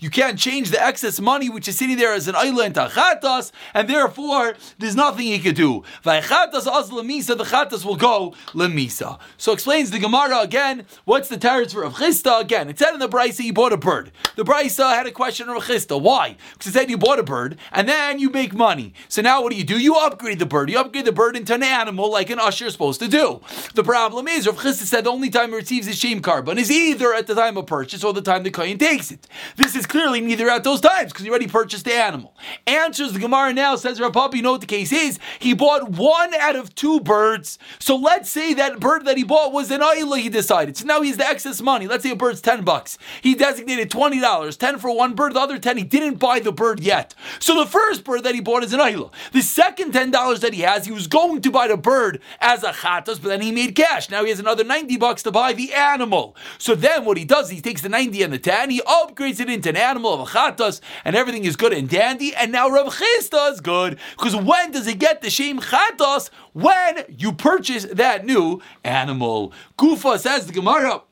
You 0.00 0.10
can't 0.10 0.38
change 0.38 0.70
the 0.70 0.82
excess 0.82 1.20
money 1.20 1.50
which 1.50 1.66
is 1.68 1.76
sitting 1.76 1.96
there 1.96 2.14
as 2.14 2.28
an 2.28 2.36
island 2.36 2.76
to 2.76 2.86
chatos, 2.86 3.50
and 3.74 3.88
therefore 3.88 4.54
there's 4.78 4.94
nothing 4.96 5.26
he 5.26 5.40
could 5.40 5.56
do. 5.56 5.82
The 6.04 6.20
chatos 6.20 7.84
will 7.84 7.96
go 7.96 8.34
lemisa. 8.52 9.18
So 9.36 9.52
explains 9.52 9.90
the 9.90 9.98
Gemara 9.98 10.40
again. 10.40 10.86
What's 11.04 11.28
the 11.28 11.38
terrors 11.38 11.72
for 11.72 11.82
Rav? 11.82 12.00
Again, 12.00 12.68
it 12.68 12.78
said 12.78 12.94
in 12.94 13.00
the 13.00 13.08
Brisa 13.08 13.40
you 13.40 13.52
bought 13.52 13.72
a 13.72 13.76
bird. 13.76 14.12
The 14.36 14.44
Brisa 14.44 14.94
had 14.94 15.06
a 15.06 15.10
question 15.10 15.48
of 15.48 15.56
Rav. 15.56 16.02
Why? 16.02 16.36
Because 16.52 16.68
it 16.68 16.72
said 16.72 16.88
you 16.88 16.98
bought 16.98 17.18
a 17.18 17.24
bird 17.24 17.58
and 17.72 17.88
then 17.88 18.18
you 18.18 18.30
make 18.30 18.54
money. 18.54 18.94
So 19.08 19.22
now 19.22 19.42
what 19.42 19.50
do 19.50 19.58
you 19.58 19.64
do? 19.64 19.78
You 19.78 19.96
upgrade 19.96 20.19
upgrade 20.20 20.38
the 20.38 20.44
bird. 20.44 20.68
You 20.68 20.78
upgrade 20.78 21.06
the 21.06 21.12
bird 21.12 21.34
into 21.34 21.54
an 21.54 21.62
animal 21.62 22.10
like 22.10 22.28
an 22.28 22.38
usher 22.38 22.66
is 22.66 22.72
supposed 22.72 23.00
to 23.00 23.08
do. 23.08 23.40
The 23.74 23.82
problem 23.82 24.28
is, 24.28 24.46
Rav 24.46 24.58
Chisda 24.58 24.84
said 24.84 25.04
the 25.04 25.10
only 25.10 25.30
time 25.30 25.48
he 25.48 25.56
receives 25.56 25.86
his 25.86 25.98
shame 25.98 26.20
korban 26.20 26.58
is 26.58 26.70
either 26.70 27.14
at 27.14 27.26
the 27.26 27.34
time 27.34 27.56
of 27.56 27.66
purchase 27.66 28.04
or 28.04 28.12
the 28.12 28.20
time 28.20 28.42
the 28.42 28.50
kohen 28.50 28.76
takes 28.76 29.10
it. 29.10 29.26
This 29.56 29.74
is 29.74 29.86
clearly 29.86 30.20
neither 30.20 30.50
at 30.50 30.62
those 30.62 30.82
times 30.82 31.10
because 31.10 31.24
he 31.24 31.30
already 31.30 31.46
purchased 31.46 31.86
the 31.86 31.94
animal. 31.94 32.34
Answers 32.66 33.14
the 33.14 33.18
Gemara 33.18 33.54
now 33.54 33.76
says 33.76 33.98
Rav 33.98 34.12
Papa, 34.12 34.36
you 34.36 34.42
know 34.42 34.52
what 34.52 34.60
the 34.60 34.66
case 34.66 34.92
is? 34.92 35.18
He 35.38 35.54
bought 35.54 35.88
one 35.88 36.34
out 36.34 36.54
of 36.54 36.74
two 36.74 37.00
birds. 37.00 37.58
So 37.78 37.96
let's 37.96 38.28
say 38.28 38.52
that 38.54 38.78
bird 38.78 39.06
that 39.06 39.16
he 39.16 39.24
bought 39.24 39.52
was 39.52 39.70
an 39.70 39.80
ayla. 39.80 40.18
He 40.20 40.28
decided. 40.28 40.76
So 40.76 40.84
now 40.84 41.00
he 41.00 41.08
has 41.08 41.16
the 41.16 41.26
excess 41.26 41.62
money. 41.62 41.86
Let's 41.86 42.02
say 42.02 42.10
a 42.10 42.16
bird's 42.16 42.42
ten 42.42 42.62
bucks. 42.62 42.98
He 43.22 43.34
designated 43.34 43.90
twenty 43.90 44.20
dollars, 44.20 44.58
ten 44.58 44.78
for 44.78 44.94
one 44.94 45.14
bird. 45.14 45.32
The 45.32 45.40
other 45.40 45.58
ten 45.58 45.78
he 45.78 45.84
didn't 45.84 46.18
buy 46.18 46.40
the 46.40 46.52
bird 46.52 46.80
yet. 46.80 47.14
So 47.38 47.58
the 47.58 47.66
first 47.70 48.04
bird 48.04 48.24
that 48.24 48.34
he 48.34 48.42
bought 48.42 48.64
is 48.64 48.74
an 48.74 48.80
ayla. 48.80 49.10
The 49.32 49.40
second 49.40 49.92
ten 49.92 50.09
dollars 50.10 50.40
that 50.40 50.54
he 50.54 50.62
has, 50.62 50.86
he 50.86 50.92
was 50.92 51.06
going 51.06 51.40
to 51.42 51.50
buy 51.50 51.68
the 51.68 51.76
bird 51.76 52.20
as 52.40 52.62
a 52.62 52.72
chatas, 52.72 53.20
but 53.20 53.24
then 53.24 53.40
he 53.40 53.52
made 53.52 53.74
cash. 53.74 54.10
Now 54.10 54.22
he 54.24 54.30
has 54.30 54.38
another 54.38 54.64
ninety 54.64 54.96
bucks 54.96 55.22
to 55.24 55.30
buy 55.30 55.52
the 55.52 55.72
animal. 55.72 56.36
So 56.58 56.74
then 56.74 57.04
what 57.04 57.16
he 57.16 57.24
does, 57.24 57.50
he 57.50 57.60
takes 57.60 57.82
the 57.82 57.88
ninety 57.88 58.22
and 58.22 58.32
the 58.32 58.38
ten, 58.38 58.70
he 58.70 58.80
upgrades 58.82 59.40
it 59.40 59.48
into 59.48 59.68
an 59.68 59.76
animal 59.76 60.14
of 60.14 60.20
a 60.20 60.24
chatas, 60.24 60.80
and 61.04 61.16
everything 61.16 61.44
is 61.44 61.56
good 61.56 61.72
and 61.72 61.88
dandy. 61.88 62.34
And 62.34 62.52
now 62.52 62.68
Rav 62.68 62.94
Chisda 62.94 63.52
is 63.52 63.60
good 63.60 63.98
because 64.12 64.36
when 64.36 64.72
does 64.72 64.86
he 64.86 64.94
get 64.94 65.22
the 65.22 65.30
shem 65.30 65.60
chatas? 65.60 66.30
When 66.52 67.04
you 67.08 67.32
purchase 67.32 67.84
that 67.84 68.24
new 68.24 68.60
animal. 68.82 69.52
Kufa 69.78 70.18
says 70.18 70.46
the 70.46 70.52
Gemara. 70.52 71.02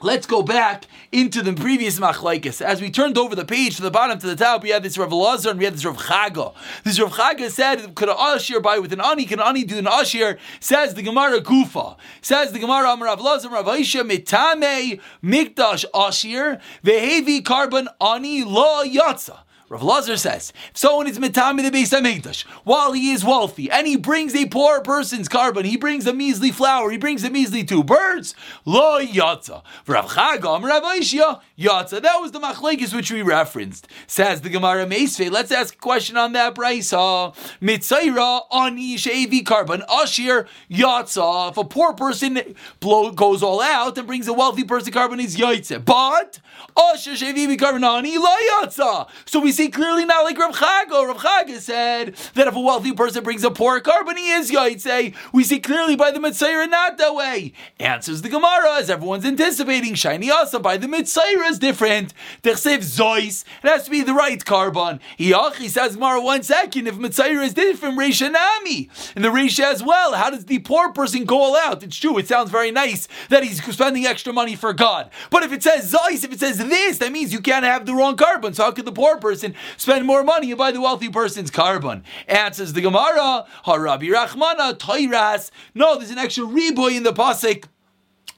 Let's 0.00 0.26
go 0.26 0.42
back 0.42 0.86
into 1.12 1.42
the 1.42 1.52
previous 1.52 2.00
machlaikis. 2.00 2.60
As 2.60 2.80
we 2.80 2.90
turned 2.90 3.18
over 3.18 3.36
the 3.36 3.44
page 3.44 3.76
from 3.76 3.84
the 3.84 3.90
bottom 3.90 4.18
to 4.18 4.26
the 4.26 4.34
top, 4.34 4.62
we 4.62 4.70
had 4.70 4.82
this 4.82 4.98
Rav 4.98 5.12
Lazar 5.12 5.50
and 5.50 5.58
we 5.58 5.64
had 5.64 5.74
this 5.74 5.84
Rav 5.84 5.96
Chaga. 5.96 6.54
This 6.82 6.98
Rav 6.98 7.12
Chaga 7.12 7.50
said, 7.50 7.94
"Could 7.94 8.08
an 8.08 8.16
ashir 8.18 8.60
buy 8.60 8.78
with 8.78 8.92
an 8.92 9.00
ani? 9.00 9.26
Can 9.26 9.38
an 9.38 9.46
ani 9.46 9.64
do 9.64 9.78
an 9.78 9.86
ashir?" 9.86 10.38
Says 10.58 10.94
the 10.94 11.02
Gemara 11.02 11.40
Gufa. 11.40 11.96
Says 12.20 12.52
the 12.52 12.58
Gemara 12.58 12.92
Amar 12.92 13.08
Rav 13.08 13.20
Lazar 13.20 13.50
Rav 13.50 13.66
Aisha 13.66 14.02
mitame 14.02 15.00
mikdash 15.22 15.84
ashir 15.94 16.60
vehevi 16.84 17.42
korban 17.42 17.86
ani 18.00 18.42
lo 18.42 18.82
yatsa. 18.84 19.40
Rav 19.72 19.82
Lazar 19.82 20.18
says, 20.18 20.52
if 20.70 20.76
someone 20.76 21.06
is 21.06 21.18
mitami 21.18 21.62
the 21.62 21.70
Beis 21.70 21.98
Hamikdash 21.98 22.42
while 22.62 22.92
he 22.92 23.10
is 23.10 23.24
wealthy 23.24 23.70
and 23.70 23.86
he 23.86 23.96
brings 23.96 24.34
a 24.34 24.44
poor 24.44 24.82
person's 24.82 25.30
korban, 25.30 25.64
he 25.64 25.78
brings 25.78 26.06
a 26.06 26.12
measly 26.12 26.50
flour, 26.50 26.90
he 26.90 26.98
brings 26.98 27.24
a 27.24 27.30
measly 27.30 27.64
two 27.64 27.82
birds, 27.82 28.34
lo 28.66 29.00
yatza. 29.00 29.62
Rav 29.86 30.10
Chagam, 30.10 30.62
Rav 30.62 30.82
Aishia, 30.82 31.40
yatza. 31.58 32.02
That 32.02 32.20
was 32.20 32.32
the 32.32 32.38
machlekes 32.40 32.94
which 32.94 33.10
we 33.10 33.22
referenced. 33.22 33.88
Says 34.06 34.42
the 34.42 34.50
Gemara 34.50 34.84
Meisve. 34.84 35.30
Let's 35.30 35.50
ask 35.50 35.74
a 35.74 35.78
question 35.78 36.18
on 36.18 36.34
that 36.34 36.54
brisa. 36.54 37.34
Mitzaira 37.62 38.42
ani 38.52 38.96
shevi 38.96 39.42
korban 39.42 39.86
ashir 39.88 40.46
yatza. 40.70 41.50
If 41.50 41.56
a 41.56 41.64
poor 41.64 41.94
person 41.94 42.56
blow, 42.78 43.10
goes 43.10 43.42
all 43.42 43.62
out 43.62 43.96
and 43.96 44.06
brings 44.06 44.28
a 44.28 44.34
wealthy 44.34 44.64
person 44.64 44.92
korban, 44.92 45.18
is 45.18 45.38
yatza. 45.38 45.82
But 45.82 46.40
ashir 46.76 47.14
shevi 47.14 47.56
korban 47.56 47.84
ani 47.84 48.18
lo 48.18 48.36
yatza. 48.60 49.08
So 49.24 49.40
we 49.40 49.50
see 49.50 49.61
clearly 49.68 50.04
not 50.04 50.24
like 50.24 50.38
Rav 50.38 50.54
Chago. 50.54 51.06
Rav 51.06 51.18
Chaga 51.18 51.58
said 51.58 52.14
that 52.34 52.48
if 52.48 52.54
a 52.54 52.60
wealthy 52.60 52.92
person 52.92 53.24
brings 53.24 53.44
a 53.44 53.50
poor 53.50 53.80
korban, 53.80 54.16
he 54.16 54.30
is 54.30 54.50
Yaitse. 54.50 55.14
We 55.32 55.44
see 55.44 55.60
clearly 55.60 55.96
by 55.96 56.10
the 56.10 56.18
Mitzayra 56.18 56.68
not 56.68 56.98
that 56.98 57.14
way. 57.14 57.52
Answers 57.78 58.22
the 58.22 58.28
Gemara, 58.28 58.78
as 58.78 58.90
everyone's 58.90 59.24
anticipating. 59.24 59.94
Shiny 59.94 60.30
also 60.30 60.58
by 60.58 60.76
the 60.76 60.86
Mitzayra 60.86 61.50
is 61.50 61.58
different. 61.58 62.14
Techsev 62.42 62.78
Zois. 62.78 63.44
It 63.62 63.68
has 63.68 63.84
to 63.84 63.90
be 63.90 64.02
the 64.02 64.14
right 64.14 64.38
korban. 64.44 65.00
He 65.16 65.32
says 65.68 65.96
Gemara 65.96 66.20
one 66.20 66.42
second. 66.42 66.86
If 66.86 66.96
Mitzayra 66.96 67.44
is 67.44 67.54
different, 67.54 67.98
Reisha 67.98 68.30
Nami. 68.30 68.88
And 69.16 69.24
the 69.24 69.28
Reisha 69.28 69.64
as 69.64 69.82
well. 69.82 70.14
How 70.14 70.30
does 70.30 70.44
the 70.44 70.60
poor 70.60 70.92
person 70.92 71.24
go 71.24 71.40
all 71.40 71.56
out? 71.56 71.82
It's 71.82 71.96
true. 71.96 72.18
It 72.18 72.28
sounds 72.28 72.50
very 72.50 72.70
nice 72.70 73.08
that 73.28 73.42
he's 73.42 73.62
spending 73.62 74.06
extra 74.06 74.32
money 74.32 74.54
for 74.54 74.72
God. 74.72 75.10
But 75.30 75.42
if 75.42 75.52
it 75.52 75.62
says 75.62 75.92
Zois, 75.92 76.22
if 76.24 76.32
it 76.32 76.40
says 76.40 76.58
this, 76.58 76.98
that 76.98 77.10
means 77.10 77.32
you 77.32 77.40
can't 77.40 77.64
have 77.64 77.86
the 77.86 77.94
wrong 77.94 78.16
korban. 78.16 78.54
So 78.54 78.64
how 78.64 78.70
could 78.70 78.84
the 78.84 78.92
poor 78.92 79.16
person 79.18 79.41
spend 79.76 80.06
more 80.06 80.22
money 80.22 80.50
and 80.50 80.58
buy 80.58 80.72
the 80.72 80.80
wealthy 80.80 81.08
person's 81.08 81.50
korban? 81.50 82.02
Answers 82.28 82.72
the 82.72 82.80
Gemara, 82.80 83.46
Harabi 83.66 84.10
Rachmana, 84.14 84.74
Toiras. 84.78 85.50
No, 85.74 85.98
there's 85.98 86.10
an 86.10 86.18
extra 86.18 86.44
reboy 86.44 86.96
in 86.96 87.02
the 87.02 87.12
Pasik 87.12 87.64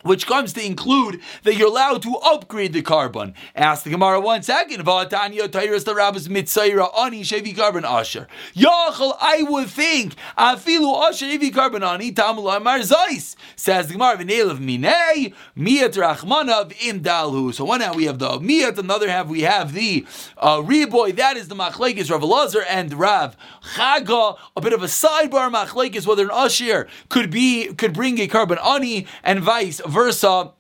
which 0.05 0.27
comes 0.27 0.53
to 0.53 0.65
include 0.65 1.21
that 1.43 1.57
you're 1.57 1.69
allowed 1.69 2.03
to 2.03 2.15
upgrade 2.19 2.73
the 2.73 2.83
korban. 2.83 3.35
Ask 3.57 3.85
the 3.85 3.91
Gemara 3.91 4.21
one 4.21 4.43
second. 4.43 4.85
V'atanya 4.85 5.49
tayras 5.49 5.85
the 5.85 5.95
rabbis 5.95 6.29
mitzayra 6.29 6.89
ani 6.97 7.23
shevi 7.23 7.55
korban 7.55 7.85
asher. 7.85 8.29
Yachal, 8.55 9.17
I 9.21 9.43
would 9.43 9.69
think 9.69 10.15
afilu 10.39 11.09
asher 11.09 11.27
shevi 11.27 11.51
korban 11.51 11.83
ani 11.83 12.13
tamula 12.13 12.63
marzais. 12.63 13.35
Says 13.57 13.89
the 13.89 13.95
Gemara 13.95 14.19
v'neil 14.19 14.51
of 14.51 14.59
minei 14.59 15.33
miyat 15.57 15.95
rachmana 15.97 16.71
v'imdalhu. 16.71 17.55
So 17.55 17.65
one 17.65 17.81
hand 17.81 17.97
we 17.97 18.05
have 18.05 18.19
the 18.19 18.29
miyat, 18.39 18.79
another 18.79 19.09
half 19.11 19.27
we 19.27 19.41
have 19.41 19.73
the 19.73 20.07
uh, 20.37 20.59
reboy. 20.59 21.17
That 21.17 21.37
is 21.39 21.49
the 21.49 21.55
machlekes 21.55 22.11
Rav 22.11 22.23
Lazar 22.23 22.63
and 22.69 22.93
Rav 22.93 23.37
Chaga. 23.75 24.37
A 24.57 24.61
bit 24.61 24.75
of 24.75 24.83
a 24.83 24.87
sidebar 24.87 25.51
machlekes 25.51 26.07
whether 26.07 26.25
an 26.25 26.31
asher 26.31 26.89
could 27.09 27.31
be 27.31 27.73
could 27.75 27.95
bring 27.95 28.19
a 28.19 28.29
korban 28.29 28.63
ani 28.65 29.07
and 29.23 29.41
vice 29.41 29.81
versa. 29.95 30.54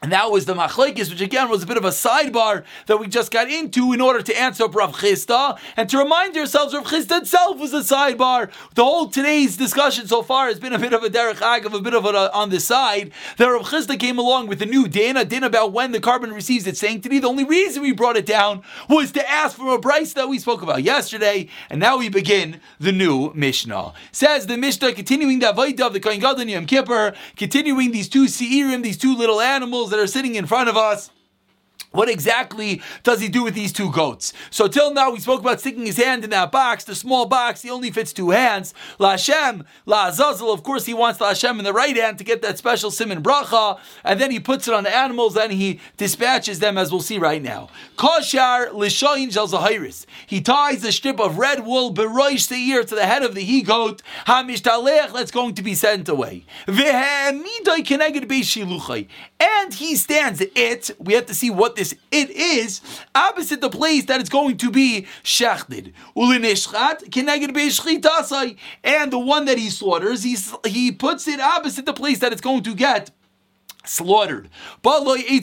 And 0.00 0.12
that 0.12 0.30
was 0.30 0.44
the 0.44 0.54
machlekes, 0.54 1.10
which 1.10 1.20
again 1.20 1.48
was 1.48 1.64
a 1.64 1.66
bit 1.66 1.76
of 1.76 1.84
a 1.84 1.88
sidebar 1.88 2.64
that 2.86 2.98
we 2.98 3.08
just 3.08 3.32
got 3.32 3.50
into 3.50 3.92
in 3.92 4.00
order 4.00 4.22
to 4.22 4.40
answer 4.40 4.66
Rav 4.68 4.94
Chisda 4.94 5.58
and 5.76 5.88
to 5.90 5.98
remind 5.98 6.36
yourselves, 6.36 6.72
Rav 6.72 6.84
Chisda 6.84 7.22
itself 7.22 7.58
was 7.58 7.72
a 7.74 7.80
sidebar. 7.80 8.50
The 8.74 8.84
whole 8.84 9.08
today's 9.08 9.56
discussion 9.56 10.06
so 10.06 10.22
far 10.22 10.46
has 10.46 10.60
been 10.60 10.72
a 10.72 10.78
bit 10.78 10.92
of 10.92 11.02
a 11.02 11.10
derech 11.10 11.36
agav, 11.36 11.74
a 11.74 11.80
bit 11.80 11.94
of 11.94 12.04
a 12.04 12.08
uh, 12.08 12.30
on 12.32 12.50
the 12.50 12.60
side. 12.60 13.12
That 13.38 13.46
Rav 13.46 13.62
Chisda 13.62 13.98
came 13.98 14.18
along 14.18 14.46
with 14.46 14.62
a 14.62 14.66
new 14.66 14.86
dana, 14.86 15.24
din 15.24 15.42
about 15.42 15.72
when 15.72 15.90
the 15.90 16.00
korban 16.00 16.32
receives 16.32 16.66
its 16.66 16.78
sanctity. 16.78 17.18
The 17.18 17.28
only 17.28 17.44
reason 17.44 17.82
we 17.82 17.92
brought 17.92 18.16
it 18.16 18.26
down 18.26 18.62
was 18.88 19.10
to 19.12 19.30
ask 19.30 19.56
for 19.56 19.74
a 19.74 19.80
price 19.80 20.12
that 20.12 20.28
we 20.28 20.38
spoke 20.38 20.62
about 20.62 20.84
yesterday, 20.84 21.48
and 21.70 21.80
now 21.80 21.98
we 21.98 22.08
begin 22.08 22.60
the 22.78 22.92
new 22.92 23.32
Mishnah. 23.34 23.94
Says 24.12 24.46
the 24.46 24.56
Mishnah, 24.56 24.92
continuing 24.92 25.40
the 25.40 25.46
avodah 25.46 25.88
of 25.88 25.92
the 25.92 26.00
Kohen 26.00 26.20
Gadol 26.20 26.44
Yom 26.44 26.66
Kippur, 26.66 27.14
continuing 27.36 27.90
these 27.90 28.08
two 28.08 28.26
seirim, 28.26 28.82
these 28.82 28.96
two 28.96 29.16
little 29.16 29.40
animals 29.40 29.87
that 29.90 29.98
are 29.98 30.06
sitting 30.06 30.34
in 30.34 30.46
front 30.46 30.68
of 30.68 30.76
us. 30.76 31.10
What 31.90 32.10
exactly 32.10 32.82
does 33.02 33.22
he 33.22 33.28
do 33.28 33.42
with 33.42 33.54
these 33.54 33.72
two 33.72 33.90
goats? 33.90 34.34
So 34.50 34.68
till 34.68 34.92
now 34.92 35.10
we 35.10 35.20
spoke 35.20 35.40
about 35.40 35.60
sticking 35.60 35.86
his 35.86 35.96
hand 35.96 36.22
in 36.22 36.28
that 36.30 36.52
box, 36.52 36.84
the 36.84 36.94
small 36.94 37.24
box, 37.24 37.62
he 37.62 37.70
only 37.70 37.90
fits 37.90 38.12
two 38.12 38.28
hands. 38.28 38.74
La 38.98 39.12
Hashem, 39.12 39.64
La 39.86 40.08
Azazel, 40.08 40.52
of 40.52 40.62
course 40.62 40.84
he 40.84 40.92
wants 40.92 41.18
La 41.18 41.28
Hashem 41.28 41.58
in 41.58 41.64
the 41.64 41.72
right 41.72 41.96
hand 41.96 42.18
to 42.18 42.24
get 42.24 42.42
that 42.42 42.58
special 42.58 42.90
simon 42.90 43.22
bracha, 43.22 43.78
and 44.04 44.20
then 44.20 44.30
he 44.30 44.38
puts 44.38 44.68
it 44.68 44.74
on 44.74 44.84
the 44.84 44.94
animals 44.94 45.34
and 45.34 45.50
he 45.50 45.80
dispatches 45.96 46.58
them 46.58 46.76
as 46.76 46.92
we'll 46.92 47.00
see 47.00 47.16
right 47.16 47.42
now. 47.42 47.70
Koshar 47.96 48.68
Lishoyin 48.68 49.32
Shel 49.32 49.48
Zahiris. 49.48 50.04
He 50.26 50.42
ties 50.42 50.84
a 50.84 50.92
strip 50.92 51.18
of 51.18 51.38
red 51.38 51.64
wool 51.64 51.94
beroish 51.94 52.48
seir 52.48 52.84
to 52.84 52.94
the 52.94 53.06
head 53.06 53.22
of 53.22 53.34
the 53.34 53.40
he 53.40 53.62
goat, 53.62 54.02
Hamishtalech 54.26 55.14
that's 55.14 55.30
going 55.30 55.54
to 55.54 55.62
be 55.62 55.74
sent 55.74 56.06
away. 56.10 56.44
Keneged. 56.66 58.28
And 59.40 59.72
he 59.72 59.94
stands 59.94 60.40
it, 60.40 60.90
we 60.98 61.14
have 61.14 61.26
to 61.26 61.34
see 61.34 61.48
what 61.48 61.76
this 61.76 61.94
it 62.10 62.30
is. 62.30 62.80
Opposite 63.14 63.60
the 63.60 63.70
place 63.70 64.06
that 64.06 64.20
it's 64.20 64.30
going 64.30 64.56
to 64.56 64.70
be 64.70 65.06
shechted. 65.22 65.92
And 68.84 69.12
the 69.12 69.18
one 69.18 69.44
that 69.44 69.58
he 69.58 69.70
slaughters, 69.70 70.24
he's, 70.24 70.52
he 70.66 70.90
puts 70.90 71.28
it 71.28 71.40
opposite 71.40 71.86
the 71.86 71.92
place 71.92 72.18
that 72.18 72.32
it's 72.32 72.40
going 72.40 72.64
to 72.64 72.74
get 72.74 73.12
slaughtered. 73.84 74.50
He 74.82 75.40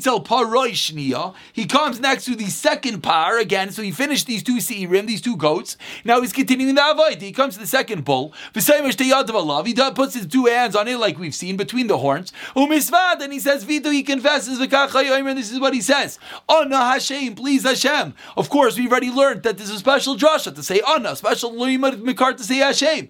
comes 1.66 2.00
next 2.00 2.26
to 2.26 2.36
the 2.36 2.46
second 2.46 3.02
par 3.02 3.40
again, 3.40 3.72
so 3.72 3.82
he 3.82 3.92
finished 3.92 4.28
these 4.28 4.44
two 4.44 4.58
seirim, 4.58 5.08
these 5.08 5.22
two 5.22 5.36
goats. 5.36 5.78
Now 6.04 6.22
he's 6.22 6.34
continuing 6.34 6.76
the 6.76 6.92
avoid. 6.92 7.22
He 7.22 7.32
comes 7.32 7.56
to 7.56 7.60
the 7.60 7.68
second 7.68 8.06
bull. 8.06 8.34
He 8.54 8.62
puts 8.62 10.14
his 10.14 10.28
two 10.28 10.46
hands 10.46 10.76
on 10.76 10.88
it, 10.88 10.98
like 10.98 11.18
we've 11.18 11.34
seen, 11.34 11.58
between 11.58 11.88
the 11.88 11.98
horns. 11.98 12.32
And 12.56 13.34
he 13.34 13.40
says, 13.40 13.64
Vito, 13.64 13.90
he 13.90 14.04
confesses, 14.04 14.60
and 14.60 15.38
this 15.38 15.52
is 15.52 15.60
what 15.60 15.74
he 15.74 15.82
says. 15.82 16.20
Anna 16.48 16.78
Hashem, 16.78 17.36
please 17.36 17.64
Hashem. 17.64 18.14
Of 18.38 18.50
course, 18.50 18.78
we've 18.78 18.92
already 18.92 19.12
learned 19.12 19.44
that 19.44 19.58
there's 19.58 19.72
a 19.72 19.80
special 19.80 20.16
drasha 20.16 20.54
to 20.54 20.62
say 20.62 20.82
Anna, 20.88 21.16
special 21.16 21.52
mikar 21.52 22.38
to 22.38 22.44
say 22.44 22.58
Hashem. 22.58 23.10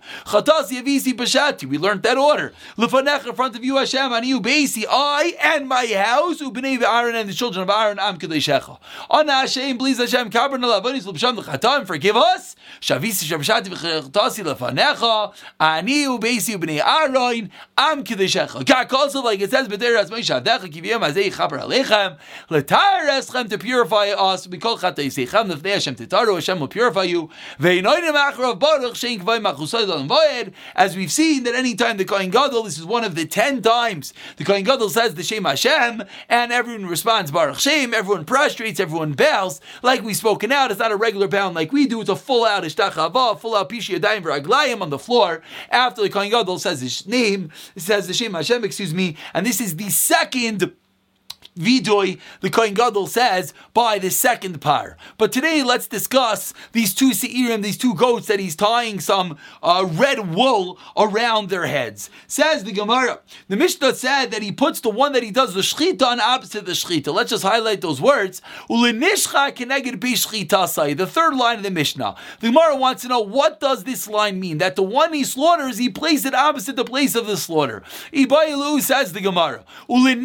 We 1.69 1.77
learned 1.77 2.03
that 2.03 2.17
order. 2.17 2.53
In 2.77 2.88
front 2.88 3.55
of 3.55 3.63
you, 3.63 3.77
Hashem, 3.77 4.13
and 4.13 4.25
you, 4.25 4.39
Basi, 4.39 4.85
I 4.89 5.24
I 5.25 5.55
and 5.55 5.67
my 5.67 5.88
house, 5.88 6.39
who 6.39 6.51
ubnei 6.51 6.79
Aaron 6.81 7.15
and 7.15 7.27
the 7.27 7.33
children 7.33 7.63
of 7.63 7.69
Aaron, 7.69 7.97
am 7.99 8.17
kadeshecha. 8.17 8.77
On 9.09 9.27
Hashem, 9.27 9.77
please 9.79 9.97
Hashem, 9.97 10.29
kabran 10.29 10.61
alavonis 10.63 11.05
l'bsham 11.07 11.38
l'chatam, 11.38 11.88
forgive 11.88 12.15
us. 12.15 12.55
Shavisi 12.79 13.25
shavshati 13.25 13.73
v'chatasi 13.73 14.43
lefanecha, 14.43 15.33
ani 15.59 16.05
ubeisi 16.05 16.55
ubnei 16.55 16.79
Aaron, 16.79 17.49
am 17.75 18.03
kadeshecha. 18.03 18.65
Kak 18.67 18.93
also, 18.93 19.23
like 19.23 19.39
it 19.41 19.49
says, 19.49 19.67
b'der 19.67 19.97
as 19.97 20.11
Moshe 20.11 20.43
adecha 20.43 20.71
kiviyam 20.71 21.01
azei 21.01 21.33
chaper 21.33 21.59
alechem, 21.59 22.17
l'tar 22.49 23.05
eschem 23.07 23.49
to 23.49 23.57
purify 23.57 24.09
us, 24.09 24.45
call 24.61 24.77
chatei 24.77 25.07
seichem, 25.07 25.49
l'fnei 25.49 25.73
Hashem 25.73 25.95
titaru, 25.95 26.35
Hashem 26.35 26.59
will 26.59 26.67
purify 26.67 27.03
you. 27.03 27.31
Ve'inoinim 27.59 28.13
achrav 28.13 28.59
baruch, 28.59 28.93
shein 28.93 29.19
kvay 29.19 29.39
machusay 29.39 29.88
l'voyed, 29.88 30.53
as 30.75 30.95
we've 30.95 31.11
seen 31.11 31.43
that 31.45 31.55
any 31.55 31.73
time 31.73 31.97
the 31.97 32.05
Kohen 32.05 32.29
Gadol, 32.29 32.61
this 32.63 32.77
is 32.77 32.85
one 32.85 33.03
of 33.03 33.15
the 33.15 33.25
ten 33.25 33.63
times 33.63 34.13
the 34.38 34.43
Kohen 34.43 34.63
Gadol 34.63 34.89
says 34.89 35.04
the 35.13 35.21
Shem 35.21 35.45
Hashem, 35.45 36.03
and 36.27 36.51
everyone 36.51 36.87
responds 36.87 37.29
Baruch 37.29 37.59
Shem, 37.59 37.93
everyone 37.93 38.25
prostrates, 38.25 38.79
everyone 38.79 39.13
bows, 39.13 39.61
like 39.83 40.01
we've 40.01 40.15
spoken 40.15 40.51
out. 40.51 40.71
It's 40.71 40.79
not 40.79 40.91
a 40.91 40.95
regular 40.95 41.27
bound 41.27 41.53
like 41.53 41.71
we 41.71 41.85
do, 41.85 42.01
it's 42.01 42.09
a 42.09 42.15
full 42.15 42.45
out 42.45 42.63
Ishtachava, 42.63 43.39
full 43.39 43.55
out 43.55 43.69
Pishi 43.69 43.99
Yadayim 43.99 44.23
V'Raglayim 44.23 44.81
on 44.81 44.89
the 44.89 44.97
floor. 44.97 45.43
After 45.69 46.01
the 46.01 46.09
Kohen 46.09 46.31
Gadol 46.31 46.57
says 46.57 46.81
his 46.81 47.05
name, 47.05 47.51
says 47.75 48.07
the 48.07 48.13
Shem 48.13 48.33
Hashem, 48.33 48.63
excuse 48.63 48.93
me, 48.93 49.15
and 49.35 49.45
this 49.45 49.61
is 49.61 49.75
the 49.75 49.89
second 49.91 50.73
Vidoy, 51.57 52.19
the 52.41 52.49
Kohen 52.49 52.73
Gadol 52.73 53.07
says, 53.07 53.53
by 53.73 53.97
the 53.97 54.11
second 54.11 54.61
par. 54.61 54.97
But 55.17 55.31
today, 55.31 55.63
let's 55.63 55.87
discuss 55.87 56.53
these 56.73 56.93
two 56.93 57.11
Seirim, 57.11 57.63
these 57.63 57.77
two 57.77 57.95
goats 57.95 58.27
that 58.27 58.39
he's 58.39 58.55
tying 58.55 58.99
some 58.99 59.37
uh, 59.63 59.87
red 59.89 60.35
wool 60.35 60.77
around 60.97 61.49
their 61.49 61.65
heads. 61.65 62.09
Says 62.27 62.63
the 62.63 62.71
Gemara. 62.71 63.19
The 63.47 63.55
Mishnah 63.55 63.95
said 63.95 64.31
that 64.31 64.41
he 64.41 64.51
puts 64.51 64.81
the 64.81 64.89
one 64.89 65.13
that 65.13 65.23
he 65.23 65.31
does 65.31 65.53
the 65.53 65.61
Shechita 65.61 66.03
on 66.03 66.19
opposite 66.19 66.65
the 66.65 66.73
Shechita. 66.73 67.13
Let's 67.13 67.29
just 67.29 67.43
highlight 67.43 67.81
those 67.81 68.01
words. 68.01 68.41
The 68.67 68.75
third 71.09 71.35
line 71.35 71.57
of 71.57 71.63
the 71.63 71.71
Mishnah. 71.71 72.15
The 72.39 72.47
Gemara 72.47 72.75
wants 72.75 73.01
to 73.03 73.07
know 73.07 73.21
what 73.21 73.59
does 73.59 73.83
this 73.83 74.07
line 74.07 74.39
mean? 74.39 74.57
That 74.57 74.75
the 74.75 74.83
one 74.83 75.13
he 75.13 75.23
slaughters, 75.23 75.77
he 75.77 75.89
places 75.89 76.25
it 76.25 76.33
opposite 76.33 76.75
the 76.75 76.83
place 76.83 77.15
of 77.15 77.27
the 77.27 77.37
slaughter. 77.37 77.83
Ibayilu 78.11 78.81
says 78.81 79.13
the 79.13 79.21
Gemara. 79.21 79.63
What 79.88 80.15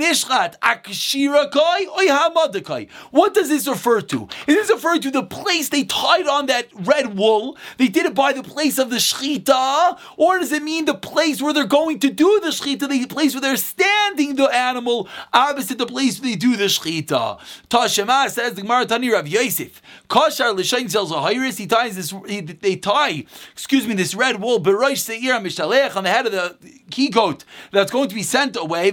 does 3.34 3.48
this 3.48 3.68
refer 3.68 4.00
to? 4.00 4.28
Is 4.46 4.56
this 4.56 4.70
referring 4.70 5.00
to 5.02 5.10
the 5.10 5.22
place 5.22 5.68
they 5.68 5.84
tied 5.84 6.26
on 6.26 6.46
that 6.46 6.68
red 6.74 7.16
wool? 7.16 7.56
They 7.76 7.88
did 7.88 8.06
it 8.06 8.14
by 8.14 8.32
the 8.32 8.42
place 8.42 8.78
of 8.78 8.90
the 8.90 8.96
shechita, 8.96 9.98
or 10.16 10.38
does 10.38 10.52
it 10.52 10.62
mean 10.62 10.84
the 10.84 10.94
place 10.94 11.42
where 11.42 11.52
they're 11.52 11.66
going 11.66 11.98
to 12.00 12.10
do 12.10 12.40
the 12.40 12.48
shechita, 12.48 12.88
the 12.88 13.06
place 13.06 13.34
where 13.34 13.40
they're 13.40 13.56
standing 13.56 14.36
the 14.36 14.46
animal 14.46 15.08
opposite 15.32 15.78
the 15.78 15.86
place 15.86 16.20
where 16.20 16.30
they 16.30 16.36
do 16.36 16.56
the 16.56 16.64
shechita? 16.64 17.38
Tashema 17.68 18.30
says 18.30 18.54
the 18.54 18.62
Gemara 18.62 18.86
Tani 18.86 19.10
Rav 19.10 19.28
Yosef. 19.28 19.82
Kashar 20.08 20.54
l'shayin 20.54 20.90
sells 20.90 21.12
a 21.12 21.50
He 21.50 21.66
ties 21.66 21.96
this. 21.96 22.14
He, 22.26 22.40
they 22.40 22.76
tie, 22.76 23.24
excuse 23.52 23.86
me, 23.86 23.94
this 23.94 24.14
red 24.14 24.40
wool 24.40 24.60
berosh 24.60 24.98
seir 24.98 25.34
mishalech 25.34 25.96
on 25.96 26.04
the 26.04 26.10
head 26.10 26.26
of 26.26 26.32
the 26.32 26.56
key 26.90 27.08
goat 27.08 27.44
that's 27.70 27.90
going 27.90 28.08
to 28.08 28.14
be 28.14 28.22
sent 28.22 28.56
away. 28.56 28.90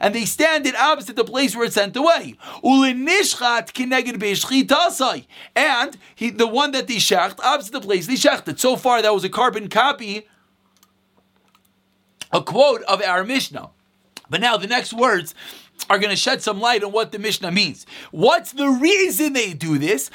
And 0.00 0.14
they 0.14 0.24
stand 0.24 0.66
it 0.66 0.76
opposite 0.76 1.16
the 1.16 1.24
place 1.24 1.54
where 1.56 1.66
it's 1.66 1.74
sent 1.74 1.96
away. 1.96 2.36
And 5.54 5.96
he, 6.14 6.30
the 6.30 6.46
one 6.46 6.72
that 6.72 6.86
they 6.86 6.96
shecht, 6.96 7.40
opposite 7.40 7.72
the 7.72 7.80
place 7.80 8.06
they 8.06 8.14
shechted. 8.14 8.58
So 8.58 8.76
far, 8.76 9.02
that 9.02 9.12
was 9.14 9.24
a 9.24 9.28
carbon 9.28 9.68
copy, 9.68 10.26
a 12.32 12.42
quote 12.42 12.82
of 12.82 13.02
our 13.02 13.24
Mishnah. 13.24 13.70
But 14.28 14.40
now 14.40 14.56
the 14.56 14.66
next 14.66 14.92
words 14.92 15.34
are 15.90 15.98
going 15.98 16.10
to 16.10 16.16
shed 16.16 16.40
some 16.40 16.60
light 16.60 16.82
on 16.82 16.92
what 16.92 17.12
the 17.12 17.18
Mishnah 17.18 17.50
means. 17.50 17.84
What's 18.10 18.52
the 18.52 18.68
reason 18.68 19.34
they 19.34 19.52
do 19.52 19.76
this? 19.76 20.10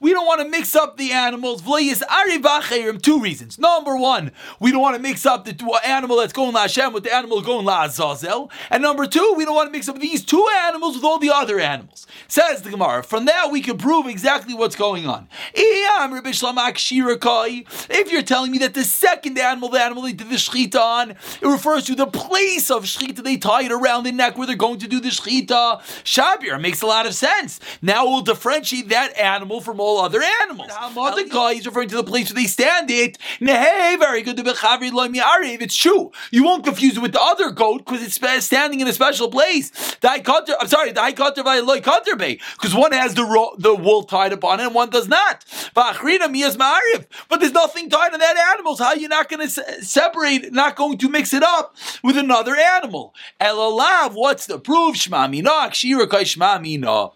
We 0.00 0.12
don't 0.12 0.26
want 0.26 0.40
to 0.40 0.48
mix 0.48 0.74
up 0.74 0.96
the 0.96 1.12
animals. 1.12 1.62
Two 1.62 3.20
reasons. 3.20 3.58
Number 3.58 3.96
one, 3.96 4.32
we 4.58 4.72
don't 4.72 4.80
want 4.80 4.96
to 4.96 5.02
mix 5.02 5.24
up 5.24 5.44
the 5.44 5.80
animal 5.84 6.16
that's 6.16 6.32
going 6.32 6.52
La 6.52 6.62
Hashem 6.62 6.92
with 6.92 7.04
the 7.04 7.14
animal 7.14 7.42
going 7.42 7.64
La 7.64 7.84
Azazel. 7.84 8.50
And 8.70 8.82
number 8.82 9.06
two, 9.06 9.34
we 9.36 9.44
don't 9.44 9.54
want 9.54 9.68
to 9.68 9.72
mix 9.72 9.88
up 9.88 10.00
these 10.00 10.24
two 10.24 10.44
animals 10.64 10.96
with 10.96 11.04
all 11.04 11.18
the 11.18 11.30
other 11.30 11.60
animals. 11.60 12.08
Says 12.26 12.62
the 12.62 12.70
Gemara. 12.70 13.04
From 13.04 13.26
that, 13.26 13.50
we 13.52 13.60
can 13.60 13.78
prove 13.78 14.06
exactly 14.06 14.54
what's 14.54 14.74
going 14.74 15.06
on. 15.06 15.28
If 15.54 15.80
you're 18.12 18.22
telling 18.22 18.50
me 18.50 18.58
that 18.58 18.74
the 18.74 18.84
second 18.84 19.38
animal, 19.38 19.68
the 19.68 19.80
animal 19.80 20.02
they 20.02 20.12
did 20.12 20.28
the 20.28 20.36
shechita 20.36 20.80
on, 20.80 21.10
it 21.10 21.42
refers 21.42 21.84
to 21.84 21.94
the 21.94 22.06
place 22.06 22.70
of 22.70 22.84
shechita 22.84 23.22
they 23.22 23.36
it 23.58 23.72
around 23.72 24.04
the 24.04 24.12
neck 24.12 24.38
where 24.38 24.46
they're 24.46 24.56
going 24.56 24.78
to 24.78 24.88
do 24.88 25.00
the 25.00 25.08
shechita. 25.08 25.80
Shabir 26.04 26.60
makes 26.60 26.82
a 26.82 26.86
lot 26.86 27.06
of 27.06 27.14
sense. 27.14 27.60
Now 27.82 28.06
we'll 28.06 28.22
differentiate 28.22 28.88
that 28.88 29.16
animal 29.18 29.60
from 29.60 29.80
all 29.80 30.00
other 30.00 30.22
animals. 30.42 30.68
The 30.68 31.28
guy 31.30 31.52
is 31.52 31.66
referring 31.66 31.88
to 31.88 31.96
the 31.96 32.04
place 32.04 32.30
where 32.30 32.40
they 32.40 32.46
stand 32.46 32.90
it. 32.90 33.18
Hey, 33.38 33.96
very 33.98 34.22
good. 34.22 34.36
To 34.36 34.44
be 34.44 34.52
chavir 34.52 34.92
lo 34.92 35.08
mi 35.08 35.20
ariv. 35.20 35.60
It's 35.60 35.76
true. 35.76 36.12
You 36.30 36.44
won't 36.44 36.64
confuse 36.64 36.96
it 36.96 37.00
with 37.00 37.12
the 37.12 37.20
other 37.20 37.50
goat 37.50 37.84
because 37.84 38.02
it's 38.02 38.14
standing 38.44 38.80
in 38.80 38.88
a 38.88 38.92
special 38.92 39.30
place. 39.30 39.96
I'm 40.02 40.68
sorry, 40.68 40.92
the 40.92 41.12
cutter 41.16 41.42
by 41.42 41.60
bay 42.16 42.38
because 42.54 42.74
one 42.74 42.92
has 42.92 43.14
the 43.14 43.24
ro- 43.24 43.54
the 43.58 43.74
wool 43.74 44.04
tied 44.04 44.32
upon 44.32 44.60
it 44.60 44.66
and 44.66 44.74
one 44.74 44.90
does 44.90 45.08
not. 45.08 45.44
But 45.74 45.96
there's 47.40 47.52
nothing 47.52 47.90
tied 47.90 48.12
on 48.12 48.20
that 48.20 48.54
animal. 48.54 48.76
So 48.76 48.84
how 48.84 48.90
are 48.90 48.96
you 48.96 49.08
not 49.08 49.28
going 49.28 49.48
to 49.48 49.84
separate? 49.84 50.52
Not 50.52 50.76
going 50.76 50.98
to 50.98 51.08
mix 51.08 51.32
it 51.32 51.42
up 51.42 51.76
with 52.02 52.16
another 52.16 52.54
animal? 52.56 53.14
Elalav, 53.40 54.12
what's 54.12 54.44
the 54.46 54.58
proof? 54.58 54.96
Shma 54.96 55.30
mina, 55.30 55.50
kshira 55.70 56.08
kai 56.10 56.24
shma 56.24 56.60
mina. 56.60 57.08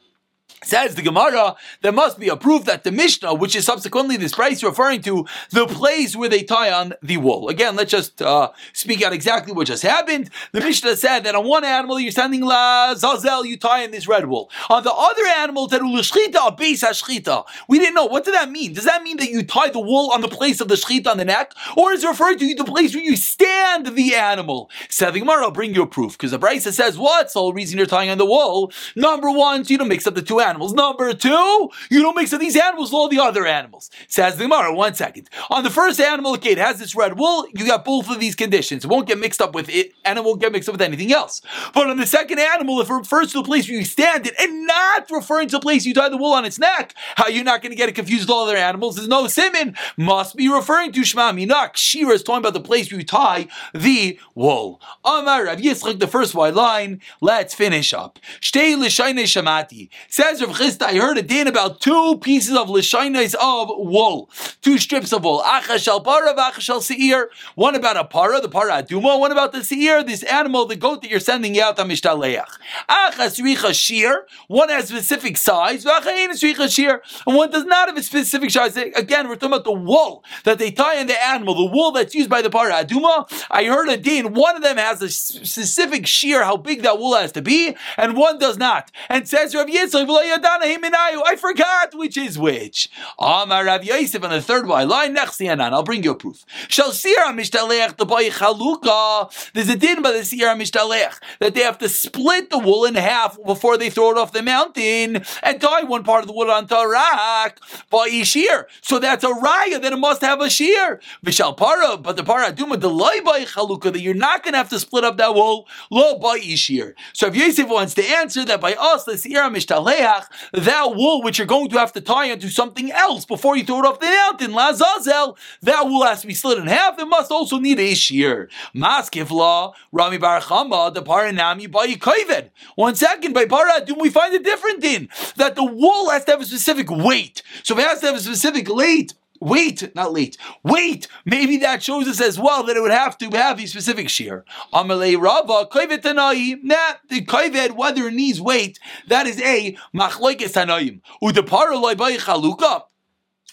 Says 0.65 0.95
the 0.95 1.03
Gemara, 1.03 1.57
there 1.83 1.93
must 1.93 2.19
be 2.19 2.29
a 2.29 2.37
proof 2.37 2.65
that 2.65 2.85
the 2.85 2.93
Mishnah, 2.93 3.35
which 3.35 3.55
is 3.55 3.67
subsequently 3.67 4.17
this 4.17 4.35
price 4.35 4.63
referring 4.63 5.03
to 5.03 5.27
the 5.51 5.67
place 5.67 6.17
where 6.17 6.29
they 6.29 6.43
tie 6.43 6.73
on 6.73 6.95
the 7.03 7.19
wool. 7.19 7.49
Again, 7.49 7.77
let's 7.77 7.91
just 7.91 8.23
uh, 8.23 8.51
speak 8.73 9.03
out 9.03 9.13
exactly 9.13 9.53
what 9.53 9.67
just 9.67 9.83
happened. 9.83 10.31
The 10.53 10.61
Mishnah 10.61 10.97
said 10.97 11.25
that 11.25 11.35
on 11.35 11.47
one 11.47 11.65
animal 11.65 12.01
you're 12.01 12.13
sending 12.13 12.41
la 12.41 12.95
zazel, 12.95 13.45
you 13.45 13.59
tie 13.59 13.83
in 13.83 13.91
this 13.91 14.09
red 14.09 14.27
wool. 14.27 14.51
On 14.71 14.83
the 14.83 14.93
other 14.93 15.27
animal, 15.37 15.69
terulashchita, 15.69 16.49
a 16.49 16.53
base 16.53 16.83
hashchita. 16.83 17.45
We 17.69 17.79
didn't 17.79 17.95
know. 17.95 18.07
What 18.07 18.25
did 18.25 18.35
that 18.35 18.51
mean? 18.51 18.73
Does 18.73 18.85
that 18.85 19.03
mean 19.03 19.19
that 19.19 19.31
you 19.31 19.43
tie 19.43 19.69
the 19.69 19.81
wool 19.81 20.11
on 20.13 20.23
the 20.23 20.29
place 20.29 20.61
of 20.61 20.69
the 20.69 20.77
shchita 20.77 21.09
on 21.09 21.19
the 21.19 21.25
neck? 21.25 21.53
Or 21.77 21.93
is 21.93 22.03
it 22.03 22.09
referring 22.09 22.39
to 22.39 22.55
the 22.55 22.65
place 22.65 22.95
where 22.95 23.05
you 23.05 23.17
stand 23.17 23.87
the 23.89 24.15
animal? 24.15 24.71
Said 24.89 25.13
the 25.13 25.21
Gemara, 25.21 25.45
I'll 25.45 25.51
bring 25.51 25.75
you 25.75 25.83
a 25.83 25.87
proof. 25.87 26.13
Because 26.13 26.31
the 26.31 26.39
Brisa 26.39 26.73
says, 26.73 26.97
what's 26.97 27.35
the 27.35 27.41
whole 27.41 27.53
reason 27.53 27.77
you're 27.77 27.87
tying 27.87 28.11
on 28.11 28.19
the 28.19 28.25
wool? 28.25 28.73
Number 28.97 29.31
one, 29.31 29.65
so 29.65 29.73
you 29.73 29.79
don't 29.79 29.89
mix 29.89 30.07
up 30.07 30.15
the 30.15 30.23
two 30.23 30.41
animals 30.41 30.54
animals. 30.55 30.73
Number 30.73 31.13
two, 31.15 31.69
you 31.91 32.01
don't 32.01 32.15
mix 32.15 32.33
up 32.33 32.41
these 32.41 32.57
animals 32.57 32.91
with 32.91 32.95
all 32.95 33.09
the 33.09 33.19
other 33.19 33.45
animals. 33.45 33.91
Says 34.07 34.37
the 34.37 34.45
Gemara, 34.45 34.73
one 34.73 34.95
second. 34.95 35.29
On 35.51 35.65
the 35.65 35.71
first 35.71 36.01
animal, 36.01 36.35
okay, 36.35 36.53
it 36.53 36.59
has 36.59 36.79
this 36.79 36.95
red 36.95 37.19
wool, 37.19 37.47
you 37.53 37.67
got 37.67 37.85
both 37.85 38.09
of 38.09 38.21
these 38.21 38.37
conditions. 38.37 38.85
It 38.85 38.89
won't 38.89 39.09
get 39.09 39.19
mixed 39.19 39.43
up 39.43 39.53
with 39.53 39.69
it, 39.69 39.95
and 40.05 40.17
it 40.17 40.25
won't 40.25 40.41
get 40.41 40.53
mixed 40.53 40.69
up 40.69 40.75
with 40.75 40.83
anything 40.83 41.13
else. 41.13 41.43
But 41.75 41.91
on 41.91 41.97
the 41.97 42.07
second 42.07 42.39
animal, 42.39 42.81
if 42.81 42.89
it 42.89 42.95
refers 42.95 43.33
to 43.33 43.39
the 43.39 43.45
place 43.45 43.69
where 43.69 43.79
you 43.79 43.85
stand 43.85 44.29
it, 44.29 44.35
and 44.39 44.67
not 44.67 45.11
referring 45.11 45.49
to 45.49 45.57
the 45.57 45.61
place 45.61 45.85
you 45.85 45.93
tie 45.93 46.09
the 46.09 46.17
wool 46.17 46.33
on 46.33 46.45
its 46.45 46.59
neck, 46.59 46.95
how 47.17 47.27
you're 47.27 47.43
not 47.43 47.63
going 47.63 47.73
to 47.73 47.77
get 47.77 47.89
it 47.89 47.97
confused 47.97 48.29
with 48.29 48.31
all 48.31 48.45
other 48.45 48.57
animals, 48.57 48.95
there's 48.95 49.09
no 49.09 49.27
simon, 49.27 49.77
must 49.97 50.37
be 50.37 50.49
referring 50.49 50.93
to 50.93 51.03
Shema 51.03 51.33
Minak. 51.33 51.75
Shira 51.75 52.13
is 52.13 52.23
talking 52.23 52.39
about 52.39 52.55
the 52.55 52.61
place 52.61 52.93
where 52.93 53.01
you 53.01 53.05
tie 53.05 53.49
the 53.73 54.21
wool. 54.37 54.81
Amar 55.05 55.47
Rav 55.47 55.59
Yitzchak, 55.59 55.99
the 55.99 56.07
first 56.07 56.33
white 56.33 56.55
line, 56.55 57.01
let's 57.21 57.55
finish 57.55 57.93
up. 57.93 58.21
Shtei 58.41 58.77
shamati. 59.25 59.89
Says 60.09 60.34
Rav 60.41 60.57
Chisda, 60.57 60.83
I 60.83 60.95
heard 60.95 61.19
a 61.19 61.23
din 61.23 61.47
about 61.47 61.81
two 61.81 62.19
pieces 62.19 62.57
of 62.57 62.69
l'shainis 62.69 63.35
of 63.35 63.69
wool, 63.69 64.31
two 64.63 64.79
strips 64.79 65.13
of 65.13 65.25
wool. 65.25 65.43
Achash 65.43 65.87
al 65.87 66.01
para, 66.01 66.35
achash 66.35 66.69
al 66.69 66.81
seir. 66.81 67.31
One 67.55 67.75
about 67.75 67.97
a 67.97 68.05
para, 68.05 68.41
the 68.41 68.49
para 68.49 68.83
aduma. 68.83 69.19
One 69.19 69.33
about 69.33 69.53
the 69.53 69.63
seir, 69.63 70.03
this 70.03 70.23
animal, 70.23 70.67
the 70.67 70.77
goat 70.77 71.03
that 71.03 71.11
you're 71.11 71.21
sending 71.21 71.61
out 71.61 71.79
on 71.79 71.89
mishtaleach. 71.89 72.45
Achas 72.89 73.41
richa 73.41 73.75
shir. 73.75 74.27
One 74.49 74.69
has 74.69 74.89
specific 74.89 75.37
size. 75.37 75.85
shir, 75.85 77.03
and 77.27 77.37
one 77.37 77.51
does 77.51 77.65
not 77.65 77.89
have 77.89 77.97
a 77.97 78.03
specific 78.03 78.51
size. 78.51 78.77
Again, 78.77 79.29
we're 79.29 79.37
talking 79.37 79.49
about 79.49 79.65
the 79.65 79.73
wool 79.73 80.25
that 80.45 80.59
they 80.59 80.71
tie 80.71 80.97
in 80.97 81.07
the 81.07 81.27
animal, 81.27 81.55
the 81.55 81.73
wool 81.73 81.93
that's 81.93 82.15
used 82.15 82.31
by 82.31 82.43
the 82.43 82.51
para 82.51 82.85
aduma. 82.85 83.31
I 83.51 83.65
heard 83.65 83.89
a 83.89 83.97
din. 83.97 84.33
One 84.33 84.57
of 84.57 84.63
them 84.63 84.79
has 84.79 85.03
a 85.03 85.11
specific 85.11 86.07
shear, 86.07 86.45
how 86.45 86.57
big 86.57 86.83
that 86.83 86.99
wool 86.99 87.15
has 87.15 87.33
to 87.33 87.43
be, 87.43 87.77
and 87.97 88.17
one 88.17 88.39
does 88.39 88.59
not. 88.59 88.91
And 89.09 89.29
says 89.29 89.55
Rav 89.55 89.67
Yitzchak, 89.67 90.24
I 90.27 91.37
forgot 91.39 91.95
which 91.95 92.17
is 92.17 92.39
which. 92.39 92.91
Amar 93.19 93.65
Rav 93.65 93.85
Yosef 93.85 94.23
on 94.23 94.31
the 94.31 94.41
third. 94.41 94.67
Line 94.67 95.17
I'll 95.17 95.83
bring 95.83 96.03
you 96.03 96.13
a 96.13 96.15
proof. 96.15 96.45
Shall 96.69 96.93
Sira 96.93 97.29
Mishtalech 97.33 97.97
the 97.97 98.07
boy 98.07 98.31
Chaluka. 98.31 99.53
There's 99.53 99.69
a 99.69 99.77
din 99.77 100.03
by 100.03 100.13
the 100.13 100.25
Sira 100.25 100.55
Mishtalech 100.55 101.19
that 101.41 101.55
they 101.55 101.63
have 101.63 101.79
to 101.79 101.89
split 101.89 102.51
the 102.51 102.59
wool 102.59 102.85
in 102.85 102.95
half 102.95 103.37
before 103.45 103.77
they 103.77 103.91
throw 103.91 104.11
it 104.11 104.19
off 104.19 104.33
the 104.33 104.43
mountain 104.43 105.25
and 105.43 105.61
tie 105.61 105.83
one 105.83 106.05
part 106.05 106.23
of 106.23 106.27
the 106.27 106.33
wool 106.33 106.51
on 106.51 106.67
Tarak 106.67 107.57
by 107.91 108.09
Ishir. 108.09 108.65
So 108.81 108.99
that's 108.99 109.25
a 109.25 109.29
raya 109.29 109.81
that 109.81 109.93
it 109.93 109.99
must 109.99 110.23
have 110.23 110.41
a 110.41 110.51
shear. 110.51 111.01
Vishal 111.25 111.57
para, 111.57 111.97
but 111.97 112.17
the 112.17 112.25
para 112.25 112.53
duma 112.53 112.77
the 112.77 112.91
loy 112.91 113.21
by 113.25 113.45
Chaluka 113.45 113.93
that 113.93 114.01
you're 114.01 114.15
not 114.15 114.43
going 114.43 114.53
to 114.53 114.59
have 114.59 114.69
to 114.71 114.79
split 114.79 115.05
up 115.05 115.17
that 115.19 115.35
wool 115.35 115.67
lo 115.91 116.19
by 116.19 116.39
Ishir. 116.39 116.95
So 117.13 117.27
if 117.27 117.37
Yosef 117.37 117.69
wants 117.69 117.95
to 117.95 118.05
answer 118.05 118.45
that 118.45 118.61
by 118.61 118.75
us 118.75 119.05
the 119.05 119.19
Sira 119.19 119.51
Mishtaleach, 119.51 120.14
that 120.53 120.95
wool 120.95 121.23
which 121.23 121.39
you're 121.39 121.47
going 121.47 121.69
to 121.71 121.79
have 121.79 121.93
to 121.93 122.01
tie 122.01 122.27
into 122.27 122.49
something 122.49 122.91
else 122.93 123.25
before 123.25 123.57
you 123.57 123.65
throw 123.65 123.81
it 123.81 123.87
off 123.87 124.01
the 124.01 124.07
mountain, 124.07 124.53
Lazazel, 124.53 125.37
that 125.63 125.87
wool 125.87 126.05
has 126.05 126.21
to 126.23 126.27
be 126.27 126.35
split 126.35 126.59
in 126.59 126.67
half. 126.67 126.99
It 126.99 127.07
must 127.07 127.31
also 127.31 127.59
need 127.59 127.79
a 127.79 127.95
shear. 127.95 128.49
Maskivla, 128.75 129.73
Rami 129.93 130.19
bar 130.19 130.41
Chama, 130.41 130.93
the 130.93 131.03
Paranami 131.03 131.71
by 131.71 131.87
Kaivid. 131.89 132.51
One 132.75 132.95
second, 132.95 133.33
by 133.33 133.47
Paradum, 133.47 134.01
we 134.01 134.11
find 134.11 134.35
a 134.35 134.39
different 134.39 134.81
thing 134.81 135.09
that 135.37 135.55
the 135.55 135.65
wool 135.65 136.11
has 136.11 136.25
to 136.27 136.33
have 136.33 136.41
a 136.41 136.47
specific 136.47 136.91
weight. 136.91 137.43
So 137.63 137.75
if 137.75 137.81
it 137.81 137.89
has 137.89 138.01
to 138.01 138.07
have 138.07 138.17
a 138.17 138.21
specific 138.21 138.69
weight, 138.69 139.15
Wait, 139.45 139.95
not 139.95 140.11
late. 140.11 140.39
Wait, 140.63 141.07
maybe 141.27 141.59
that 141.59 141.83
shows 141.83 142.09
us 142.09 142.19
as 142.19 142.39
well 142.39 142.63
that 142.65 142.79
it 142.79 142.81
would 142.81 142.91
have 142.91 143.19
to 143.19 143.29
have 143.37 143.61
a 143.61 143.67
specific 143.67 144.09
shear. 144.09 144.43
Amalei 144.73 145.21
Rava, 145.21 145.67
Koivet 145.71 146.01
Tanai. 146.01 146.57
Nah, 146.63 146.95
the 147.11 147.23
Koivet, 147.27 147.73
whether 147.73 148.09
it 148.09 148.15
needs 148.15 148.41
weight, 148.41 148.79
that 149.09 149.27
is 149.27 149.39
a 149.43 149.77
Machlokes 149.95 150.55
Tanaim. 150.55 151.03
Udapara 151.23 151.79
loy 151.79 151.95
by 151.95 152.17
Chaluka. 152.17 152.85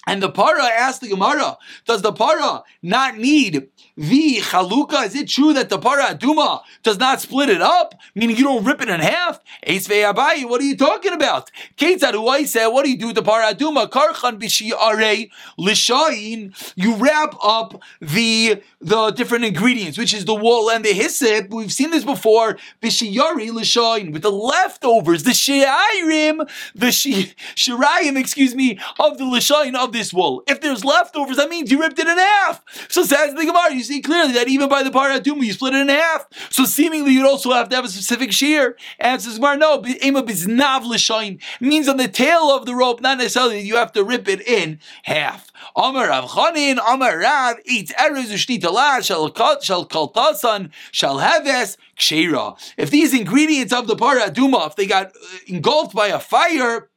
And 0.07 0.23
the 0.23 0.31
para 0.31 0.63
asked 0.63 1.01
the 1.01 1.09
Gemara, 1.09 1.57
does 1.85 2.01
the 2.01 2.13
para 2.13 2.63
not 2.81 3.17
need 3.17 3.67
the 4.01 4.37
chaluka? 4.41 5.05
Is 5.05 5.15
it 5.15 5.29
true 5.29 5.53
that 5.53 5.69
the 5.69 5.77
para 5.77 6.15
aduma 6.15 6.61
does 6.81 6.97
not 6.97 7.21
split 7.21 7.49
it 7.49 7.61
up? 7.61 7.93
Meaning 8.15 8.35
you 8.37 8.43
don't 8.43 8.65
rip 8.65 8.81
it 8.81 8.89
in 8.89 8.99
half? 8.99 9.39
Abayi, 9.65 10.49
what 10.49 10.59
are 10.59 10.65
you 10.65 10.75
talking 10.75 11.13
about? 11.13 11.51
Ketzad 11.77 12.47
said, 12.47 12.67
what 12.67 12.83
do 12.83 12.91
you 12.91 12.97
do 12.97 13.07
with 13.07 13.15
the 13.15 13.21
para 13.21 13.53
aduma? 13.53 13.87
Karchan 13.89 14.39
b'shi'arei 14.41 15.29
l'shayin. 15.57 16.73
You 16.75 16.95
wrap 16.95 17.35
up 17.43 17.79
the 17.99 18.61
the 18.83 19.11
different 19.11 19.45
ingredients, 19.45 19.97
which 19.97 20.13
is 20.13 20.25
the 20.25 20.33
wool 20.33 20.71
and 20.71 20.83
the 20.83 20.93
hyssop. 20.93 21.49
We've 21.51 21.71
seen 21.71 21.91
this 21.91 22.03
before. 22.03 22.57
B'shiyari 22.81 23.53
l'shayin 23.53 24.11
with 24.11 24.23
the 24.23 24.31
leftovers, 24.31 25.23
the 25.23 25.31
shi'airim, 25.31 26.49
the 26.73 26.87
shirayim, 26.87 28.19
excuse 28.19 28.55
me, 28.55 28.79
of 28.99 29.19
the 29.19 29.25
l'shayin 29.25 29.75
of 29.75 29.91
this 29.93 30.11
wool. 30.11 30.41
If 30.47 30.61
there's 30.61 30.83
leftovers, 30.83 31.37
that 31.37 31.49
means 31.49 31.69
you 31.69 31.79
ripped 31.79 31.99
it 31.99 32.07
in 32.07 32.17
half. 32.17 32.63
So 32.89 33.03
says 33.03 33.35
the 33.35 33.45
Gemara, 33.45 33.73
you 33.73 33.83
see 33.91 34.01
clearly 34.01 34.33
that 34.33 34.47
even 34.47 34.69
by 34.69 34.83
the 34.83 34.91
part 34.91 35.11
of 35.15 35.23
Duma, 35.23 35.43
you 35.43 35.53
split 35.53 35.73
it 35.73 35.81
in 35.81 35.89
half. 35.89 36.27
So 36.49 36.65
seemingly 36.65 37.13
you'd 37.13 37.25
also 37.25 37.51
have 37.51 37.69
to 37.69 37.75
have 37.75 37.85
a 37.85 37.89
specific 37.89 38.31
shear. 38.31 38.77
And 38.99 39.21
says 39.21 39.35
Gemara, 39.35 39.57
no, 39.57 39.83
Ema 40.03 40.23
biznav 40.23 40.85
l'shayin 40.85 41.41
means 41.59 41.87
on 41.87 41.97
the 41.97 42.07
tail 42.07 42.51
of 42.51 42.65
the 42.65 42.75
rope, 42.75 43.01
not 43.01 43.17
necessarily 43.17 43.61
you 43.61 43.75
have 43.75 43.91
to 43.93 44.03
rip 44.03 44.27
it 44.27 44.41
in 44.47 44.79
half. 45.03 45.51
Amar 45.75 46.09
Rav 46.09 46.29
Chanin, 46.29 46.79
Amar 46.87 47.19
Rav, 47.19 47.57
eats 47.65 47.91
erez 47.93 48.31
ushtitalah, 48.31 49.03
shall 49.03 49.33
shall 49.61 49.85
kaltasan, 49.85 50.71
shall 50.91 51.19
heves, 51.19 51.77
kshera. 51.97 52.57
If 52.77 52.89
these 52.89 53.13
ingredients 53.13 53.73
of 53.73 53.87
the 53.87 53.95
para 53.95 54.29
duma, 54.31 54.65
if 54.67 54.75
they 54.75 54.85
got 54.85 55.07
uh, 55.07 55.37
engulfed 55.47 55.95
by 55.95 56.07
a 56.07 56.19
fire, 56.19 56.89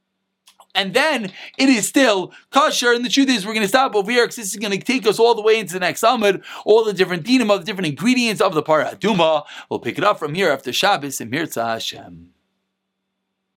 and 0.74 0.94
then 0.94 1.32
it 1.58 1.68
is 1.68 1.88
still 1.88 2.32
kosher. 2.50 2.92
And 2.92 3.04
the 3.04 3.08
truth 3.08 3.28
is, 3.28 3.46
we're 3.46 3.54
going 3.54 3.62
to 3.62 3.68
stop 3.68 3.94
over 3.94 4.10
here 4.10 4.24
because 4.24 4.36
this 4.36 4.52
is 4.52 4.56
going 4.56 4.78
to 4.78 4.84
take 4.84 5.06
us 5.06 5.18
all 5.18 5.34
the 5.34 5.42
way 5.42 5.58
into 5.58 5.72
the 5.72 5.80
next 5.80 6.00
summit, 6.00 6.42
all 6.64 6.84
the 6.84 6.92
different 6.92 7.24
dinim 7.24 7.52
of 7.52 7.60
the 7.60 7.66
different 7.66 7.88
ingredients 7.88 8.40
of 8.40 8.54
the 8.54 8.62
paraduma. 8.62 9.44
We'll 9.70 9.80
pick 9.80 9.98
it 9.98 10.04
up 10.04 10.18
from 10.18 10.34
here 10.34 10.50
after 10.50 10.72
Shabbos 10.72 11.20
and 11.20 11.30
Mirza 11.30 11.64
Hashem. 11.64 12.33